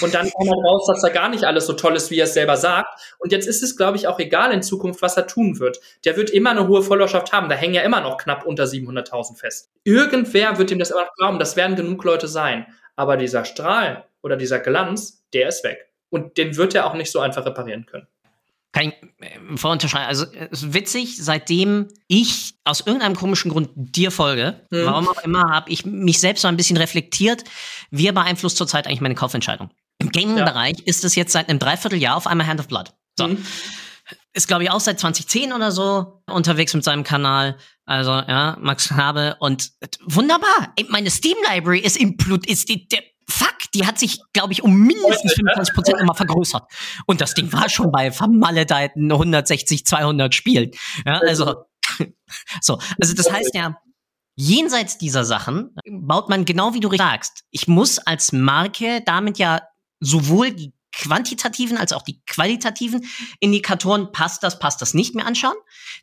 [0.03, 2.25] Und dann kam er raus, dass er gar nicht alles so toll ist, wie er
[2.25, 3.15] es selber sagt.
[3.19, 5.81] Und jetzt ist es, glaube ich, auch egal in Zukunft, was er tun wird.
[6.05, 7.49] Der wird immer eine hohe Followerschaft haben.
[7.49, 9.71] Da hängen ja immer noch knapp unter 700.000 fest.
[9.85, 11.39] Irgendwer wird ihm das immer noch glauben.
[11.39, 12.67] Das werden genug Leute sein.
[12.97, 15.89] Aber dieser Strahl oder dieser Glanz, der ist weg.
[16.11, 18.07] Und den wird er auch nicht so einfach reparieren können.
[18.73, 20.07] Kann ich äh, voll unterschreiben.
[20.07, 24.87] Also es ist witzig, seitdem ich aus irgendeinem komischen Grund dir folge, mhm.
[24.87, 27.45] warum auch immer, habe ich mich selbst so ein bisschen reflektiert,
[27.91, 29.71] wie beeinflusst zurzeit eigentlich meine Kaufentscheidung.
[29.99, 30.85] Im Gaming-Bereich ja.
[30.87, 32.93] ist es jetzt seit einem Dreivierteljahr auf einmal Hand of Blood.
[33.19, 33.29] So.
[33.29, 33.45] Mhm.
[34.33, 37.59] Ist, glaube ich, auch seit 2010 oder so unterwegs mit seinem Kanal.
[37.85, 39.37] Also, ja, Max Habe.
[39.39, 39.73] Und
[40.07, 40.75] wunderbar.
[40.89, 43.03] Meine Steam-Library ist, ist die, der,
[43.33, 46.65] fuck, die hat sich, glaube ich, um mindestens 25 Prozent immer vergrößert.
[47.07, 50.71] Und das Ding war schon bei vermaledeiten 160, 200 Spielen.
[51.07, 51.65] Ja, also,
[52.61, 52.79] so.
[53.01, 53.79] Also, das heißt ja,
[54.37, 57.45] jenseits dieser Sachen baut man genau wie du sagst.
[57.51, 59.63] Ich muss als Marke damit ja
[60.01, 63.05] sowohl die quantitativen als auch die qualitativen
[63.41, 65.57] Indikatoren, passt das, passt das nicht mehr anschauen.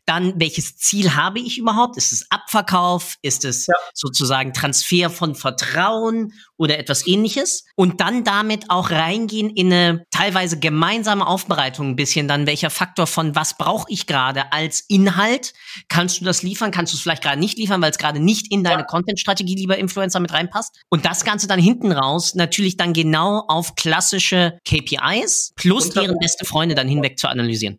[0.06, 1.96] Dann, welches Ziel habe ich überhaupt?
[1.96, 3.16] Ist es Abverkauf?
[3.22, 3.74] Ist es ja.
[3.94, 7.64] sozusagen Transfer von Vertrauen oder etwas ähnliches?
[7.76, 13.06] Und dann damit auch reingehen in eine teilweise gemeinsame Aufbereitung ein bisschen, dann welcher Faktor
[13.06, 15.52] von was brauche ich gerade als Inhalt?
[15.88, 16.70] Kannst du das liefern?
[16.70, 18.86] Kannst du es vielleicht gerade nicht liefern, weil es gerade nicht in deine ja.
[18.86, 20.80] Content-Strategie, lieber Influencer, mit reinpasst?
[20.88, 26.44] Und das Ganze dann hinten raus natürlich dann genau auf klassische KPIs plus deren beste
[26.44, 27.78] Freunde dann hinweg zu analysieren.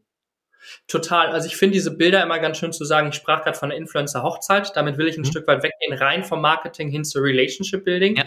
[0.88, 1.28] Total.
[1.28, 3.10] Also ich finde diese Bilder immer ganz schön zu sagen.
[3.10, 4.76] Ich sprach gerade von der Influencer-Hochzeit.
[4.76, 5.26] Damit will ich ein mhm.
[5.26, 8.18] Stück weit weggehen, rein vom Marketing hin zu Relationship Building.
[8.18, 8.26] Ja.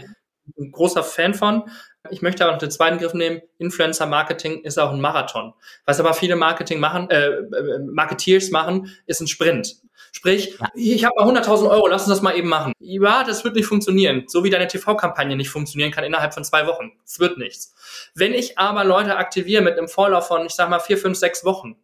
[0.59, 1.65] Ein großer Fan von.
[2.11, 3.41] Ich möchte aber noch den zweiten Griff nehmen.
[3.59, 5.55] Influencer-Marketing ist auch ein Marathon.
[5.87, 9.77] Was aber viele Marketing machen, äh, äh Marketeers machen, ist ein Sprint.
[10.17, 10.71] Sprich, ja.
[10.75, 12.73] ich habe mal 100.000 Euro, lass uns das mal eben machen.
[12.79, 14.23] Ja, das wird nicht funktionieren.
[14.29, 16.93] So wie deine TV-Kampagne nicht funktionieren kann innerhalb von zwei Wochen.
[17.05, 17.75] Es wird nichts.
[18.15, 21.45] Wenn ich aber Leute aktiviere mit einem Vorlauf von, ich sag mal, vier, fünf, sechs
[21.45, 21.77] Wochen,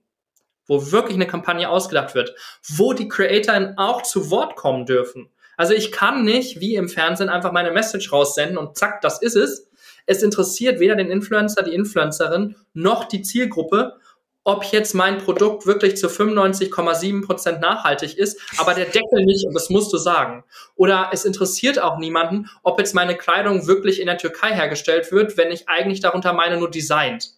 [0.68, 2.36] wo wirklich eine Kampagne ausgedacht wird,
[2.68, 5.28] wo die CreatorInnen auch zu Wort kommen dürfen.
[5.56, 9.34] Also ich kann nicht, wie im Fernsehen, einfach meine Message raussenden und zack, das ist
[9.34, 9.68] es.
[10.06, 13.98] Es interessiert weder den Influencer, die Influencerin, noch die Zielgruppe,
[14.50, 19.54] ob jetzt mein Produkt wirklich zu 95,7 Prozent nachhaltig ist, aber der Deckel nicht, und
[19.54, 20.42] das musst du sagen.
[20.74, 25.36] Oder es interessiert auch niemanden, ob jetzt meine Kleidung wirklich in der Türkei hergestellt wird,
[25.36, 27.30] wenn ich eigentlich darunter meine nur designt.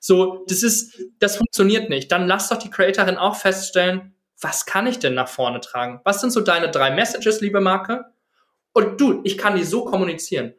[0.00, 2.10] So, das ist, das funktioniert nicht.
[2.10, 6.00] Dann lass doch die Creatorin auch feststellen, was kann ich denn nach vorne tragen?
[6.04, 8.06] Was sind so deine drei Messages, liebe Marke?
[8.72, 10.54] Und du, ich kann die so kommunizieren.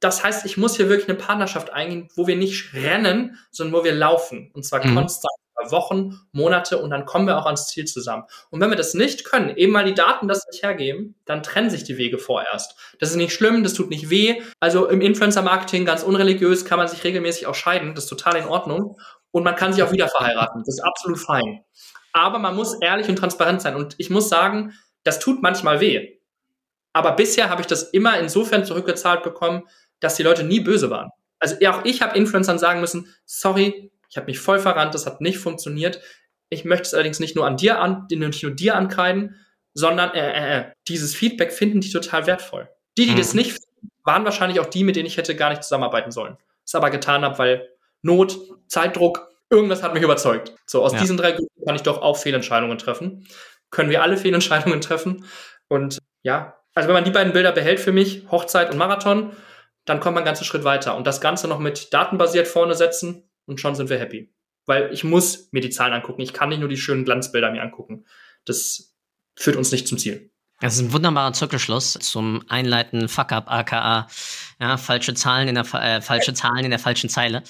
[0.00, 3.84] Das heißt, ich muss hier wirklich eine Partnerschaft eingehen, wo wir nicht rennen, sondern wo
[3.84, 4.50] wir laufen.
[4.52, 4.94] Und zwar mhm.
[4.94, 5.32] konstant.
[5.70, 8.24] Wochen, Monate und dann kommen wir auch ans Ziel zusammen.
[8.50, 11.70] Und wenn wir das nicht können, eben mal die Daten das nicht hergeben, dann trennen
[11.70, 12.76] sich die Wege vorerst.
[12.98, 14.42] Das ist nicht schlimm, das tut nicht weh.
[14.60, 18.46] Also im Influencer-Marketing ganz unreligiös kann man sich regelmäßig auch scheiden, das ist total in
[18.46, 18.98] Ordnung.
[19.30, 21.64] Und man kann sich auch wieder verheiraten, das ist absolut fein.
[22.12, 23.74] Aber man muss ehrlich und transparent sein.
[23.74, 26.18] Und ich muss sagen, das tut manchmal weh.
[26.92, 29.64] Aber bisher habe ich das immer insofern zurückgezahlt bekommen,
[30.04, 31.10] dass die Leute nie böse waren.
[31.38, 35.20] Also auch ich habe Influencern sagen müssen, sorry, ich habe mich voll verrannt, das hat
[35.20, 36.00] nicht funktioniert.
[36.48, 39.36] Ich möchte es allerdings nicht nur an dir an, nicht nur dir ankreiden,
[39.74, 42.68] sondern äh, äh, äh, dieses Feedback finden die total wertvoll.
[42.96, 43.16] Die, die mhm.
[43.16, 46.36] das nicht finden, waren wahrscheinlich auch die, mit denen ich hätte gar nicht zusammenarbeiten sollen.
[46.64, 47.68] Das aber getan habe, weil
[48.02, 48.38] Not,
[48.68, 50.54] Zeitdruck, irgendwas hat mich überzeugt.
[50.66, 51.00] So, aus ja.
[51.00, 53.26] diesen drei Gründen kann ich doch auch Fehlentscheidungen treffen.
[53.70, 55.24] Können wir alle Fehlentscheidungen treffen.
[55.68, 59.32] Und ja, also wenn man die beiden Bilder behält für mich, Hochzeit und Marathon,
[59.84, 60.96] dann kommt man einen ganzen Schritt weiter.
[60.96, 64.32] Und das Ganze noch mit datenbasiert vorne setzen, und schon sind wir happy.
[64.66, 66.22] Weil ich muss mir die Zahlen angucken.
[66.22, 68.06] Ich kann nicht nur die schönen Glanzbilder mir angucken.
[68.46, 68.94] Das
[69.36, 70.30] führt uns nicht zum Ziel.
[70.60, 74.06] Das ist ein wunderbarer Zirkelschluss zum Einleiten Fuck-up, aka
[74.60, 77.42] ja, falsche Zahlen in der äh, falsche Zahlen in der falschen Zeile.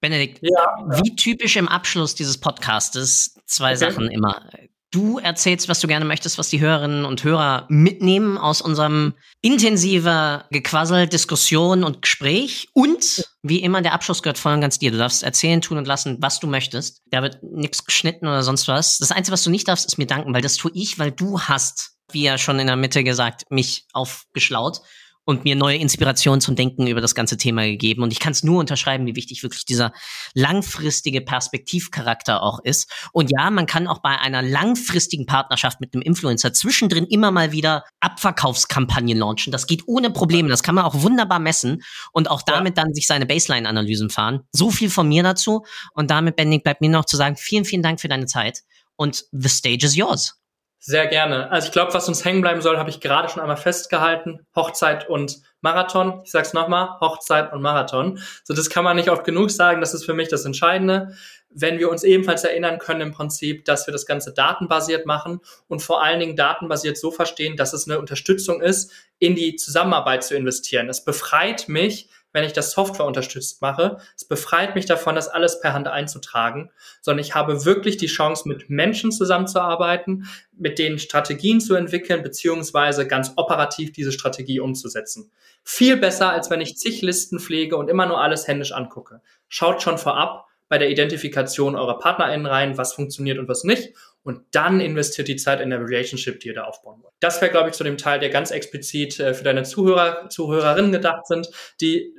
[0.00, 3.76] Benedikt, ja, wie typisch im Abschluss dieses Podcastes, zwei okay.
[3.76, 4.48] Sachen immer.
[4.96, 10.46] Du erzählst, was du gerne möchtest, was die Hörerinnen und Hörer mitnehmen aus unserem intensiver
[10.50, 12.70] Gequassel, Diskussion und Gespräch.
[12.72, 14.90] Und wie immer, der Abschluss gehört voll und ganz dir.
[14.90, 17.02] Du darfst erzählen, tun und lassen, was du möchtest.
[17.10, 18.96] Da wird nichts geschnitten oder sonst was.
[18.96, 21.42] Das Einzige, was du nicht darfst, ist mir danken, weil das tue ich, weil du
[21.42, 24.80] hast, wie ja schon in der Mitte gesagt, mich aufgeschlaut
[25.26, 28.02] und mir neue Inspiration zum Denken über das ganze Thema gegeben.
[28.02, 29.92] Und ich kann es nur unterschreiben, wie wichtig wirklich dieser
[30.34, 32.90] langfristige Perspektivcharakter auch ist.
[33.12, 37.50] Und ja, man kann auch bei einer langfristigen Partnerschaft mit einem Influencer zwischendrin immer mal
[37.50, 39.50] wieder Abverkaufskampagnen launchen.
[39.50, 40.48] Das geht ohne Probleme.
[40.48, 44.42] Das kann man auch wunderbar messen und auch damit dann sich seine Baseline-Analysen fahren.
[44.52, 45.64] So viel von mir dazu.
[45.92, 48.60] Und damit, Bending, bleibt mir noch zu sagen, vielen, vielen Dank für deine Zeit.
[48.94, 50.38] Und the stage is yours.
[50.78, 51.50] Sehr gerne.
[51.50, 54.46] Also ich glaube, was uns hängen bleiben soll, habe ich gerade schon einmal festgehalten.
[54.54, 56.20] Hochzeit und Marathon.
[56.24, 58.20] Ich sage es nochmal, Hochzeit und Marathon.
[58.44, 59.80] So, das kann man nicht oft genug sagen.
[59.80, 61.16] Das ist für mich das Entscheidende.
[61.50, 65.80] Wenn wir uns ebenfalls erinnern können im Prinzip, dass wir das Ganze datenbasiert machen und
[65.80, 70.36] vor allen Dingen datenbasiert so verstehen, dass es eine Unterstützung ist, in die Zusammenarbeit zu
[70.36, 70.88] investieren.
[70.88, 73.96] Es befreit mich wenn ich das Software unterstützt mache.
[74.14, 76.70] Es befreit mich davon, das alles per Hand einzutragen,
[77.00, 83.06] sondern ich habe wirklich die Chance, mit Menschen zusammenzuarbeiten, mit denen Strategien zu entwickeln, beziehungsweise
[83.06, 85.30] ganz operativ diese Strategie umzusetzen.
[85.64, 89.22] Viel besser, als wenn ich zig Listen pflege und immer nur alles händisch angucke.
[89.48, 93.94] Schaut schon vorab bei der Identifikation eurer PartnerInnen rein, was funktioniert und was nicht
[94.26, 97.14] und dann investiert die Zeit in der Relationship, die ihr da aufbauen wollt.
[97.20, 100.90] Das wäre, glaube ich, zu dem Teil, der ganz explizit äh, für deine Zuhörer, Zuhörerinnen
[100.90, 101.48] gedacht sind,
[101.80, 102.12] die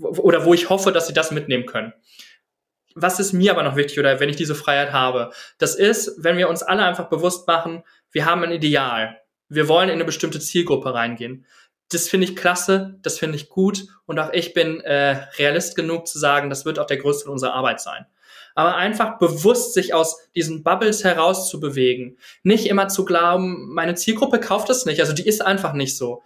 [0.00, 1.92] oder wo ich hoffe, dass sie das mitnehmen können.
[2.94, 5.32] Was ist mir aber noch wichtig oder wenn ich diese Freiheit habe?
[5.58, 9.18] Das ist, wenn wir uns alle einfach bewusst machen, wir haben ein Ideal.
[9.50, 11.44] Wir wollen in eine bestimmte Zielgruppe reingehen.
[11.90, 16.06] Das finde ich klasse, das finde ich gut und auch ich bin äh, realist genug
[16.06, 18.06] zu sagen, das wird auch der größte unserer Arbeit sein
[18.54, 22.18] aber einfach bewusst sich aus diesen Bubbles herauszubewegen.
[22.42, 26.22] Nicht immer zu glauben, meine Zielgruppe kauft das nicht, also die ist einfach nicht so.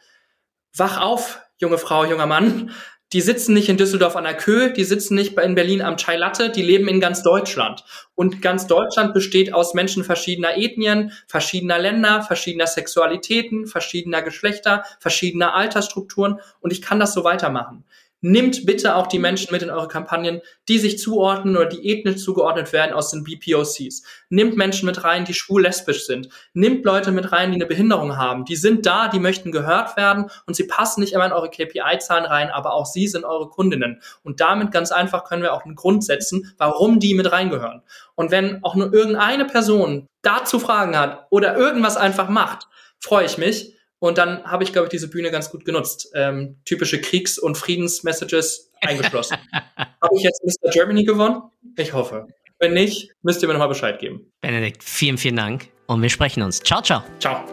[0.77, 2.71] Wach auf, junge Frau, junger Mann.
[3.13, 6.17] Die sitzen nicht in Düsseldorf an der Kö, die sitzen nicht in Berlin am Chai
[6.17, 7.85] Latte, die leben in ganz Deutschland.
[8.17, 15.55] Und ganz Deutschland besteht aus Menschen verschiedener Ethnien, verschiedener Länder, verschiedener Sexualitäten, verschiedener Geschlechter, verschiedener
[15.55, 16.41] Altersstrukturen.
[16.59, 17.85] Und ich kann das so weitermachen.
[18.27, 22.25] Nimmt bitte auch die Menschen mit in eure Kampagnen, die sich zuordnen oder die ethnisch
[22.25, 24.03] zugeordnet werden aus den BPOCs.
[24.31, 26.31] Nimmt Menschen mit rein, die schwul-lesbisch sind.
[26.55, 28.47] Nimmt Leute mit rein, die eine Behinderung haben.
[28.47, 32.25] Die sind da, die möchten gehört werden und sie passen nicht immer in eure KPI-Zahlen
[32.25, 34.01] rein, aber auch sie sind eure Kundinnen.
[34.23, 37.83] Und damit ganz einfach können wir auch einen Grund setzen, warum die mit reingehören.
[38.15, 42.69] Und wenn auch nur irgendeine Person dazu Fragen hat oder irgendwas einfach macht,
[43.01, 43.74] freue ich mich,
[44.05, 46.11] und dann habe ich, glaube ich, diese Bühne ganz gut genutzt.
[46.15, 49.39] Ähm, typische Kriegs- und Friedensmessages eingeschlossen.
[49.79, 50.71] habe ich jetzt Mr.
[50.73, 51.41] Germany gewonnen?
[51.79, 52.27] Ich hoffe.
[52.59, 54.31] Wenn nicht, müsst ihr mir nochmal Bescheid geben.
[54.43, 55.69] Benedikt, vielen, vielen Dank.
[55.87, 56.61] Und wir sprechen uns.
[56.61, 57.03] Ciao, ciao.
[57.19, 57.47] Ciao.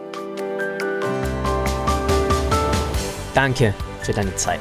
[3.32, 4.60] Danke für deine Zeit.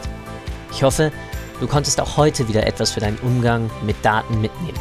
[0.71, 1.11] Ich hoffe,
[1.59, 4.79] du konntest auch heute wieder etwas für deinen Umgang mit Daten mitnehmen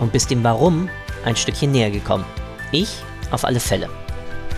[0.00, 0.90] und bist dem Warum
[1.24, 2.26] ein Stückchen näher gekommen.
[2.72, 2.90] Ich
[3.30, 3.88] auf alle Fälle.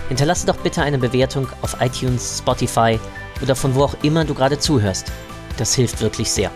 [0.09, 2.99] Hinterlasse doch bitte eine Bewertung auf iTunes, Spotify
[3.43, 5.11] oder von wo auch immer du gerade zuhörst.
[5.57, 6.51] Das hilft wirklich sehr.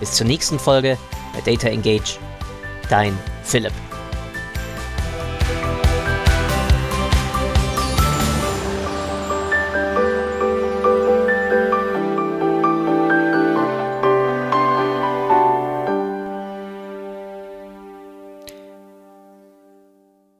[0.00, 0.98] Bis zur nächsten Folge
[1.32, 2.18] bei Data Engage.
[2.88, 3.72] Dein Philipp.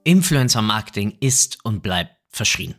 [0.06, 2.74] Influencer Marketing ist und bleibt verschrien.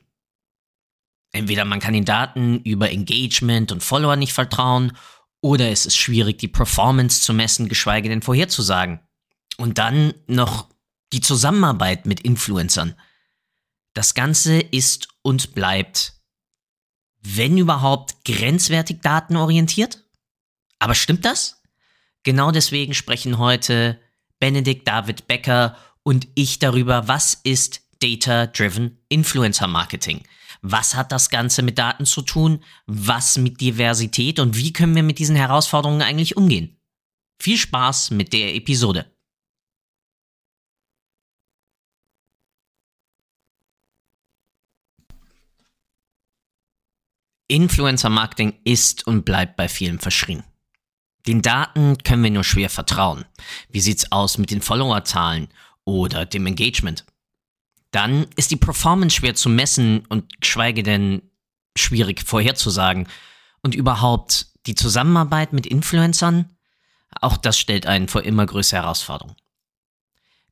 [1.32, 4.94] Entweder man kann den Daten über Engagement und Follower nicht vertrauen,
[5.42, 9.00] oder es ist schwierig, die Performance zu messen, geschweige denn vorherzusagen.
[9.58, 10.68] Und dann noch
[11.14, 12.96] die Zusammenarbeit mit Influencern.
[13.94, 16.14] Das Ganze ist und bleibt,
[17.22, 20.04] wenn überhaupt, grenzwertig datenorientiert.
[20.80, 21.62] Aber stimmt das?
[22.24, 24.00] Genau deswegen sprechen heute
[24.40, 30.24] Benedikt David Becker und ich darüber, was ist Data-Driven Influencer Marketing.
[30.62, 32.64] Was hat das Ganze mit Daten zu tun?
[32.86, 34.40] Was mit Diversität?
[34.40, 36.80] Und wie können wir mit diesen Herausforderungen eigentlich umgehen?
[37.42, 39.06] Viel Spaß mit der Episode.
[47.50, 50.44] Influencer Marketing ist und bleibt bei vielen verschrien.
[51.28, 53.26] Den Daten können wir nur schwer vertrauen.
[53.70, 55.48] Wie sieht's aus mit den Followerzahlen
[55.86, 57.06] oder dem Engagement?
[57.92, 61.22] Dann ist die Performance schwer zu messen und geschweige denn
[61.78, 63.08] schwierig vorherzusagen.
[63.62, 66.54] Und überhaupt die Zusammenarbeit mit Influencern,
[67.22, 69.38] Auch das stellt einen vor immer größere Herausforderungen.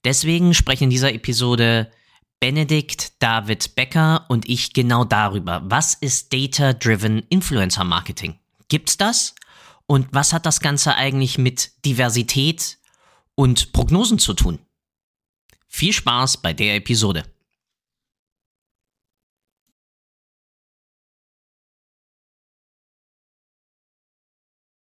[0.03, 1.91] Deswegen sprechen in dieser Episode
[2.39, 5.61] Benedikt David Becker und ich genau darüber.
[5.65, 8.39] Was ist Data-Driven Influencer Marketing?
[8.67, 9.35] Gibt's das?
[9.87, 12.77] Und was hat das Ganze eigentlich mit Diversität
[13.35, 14.59] und Prognosen zu tun?
[15.77, 17.25] Viel Spaß bei der Episode.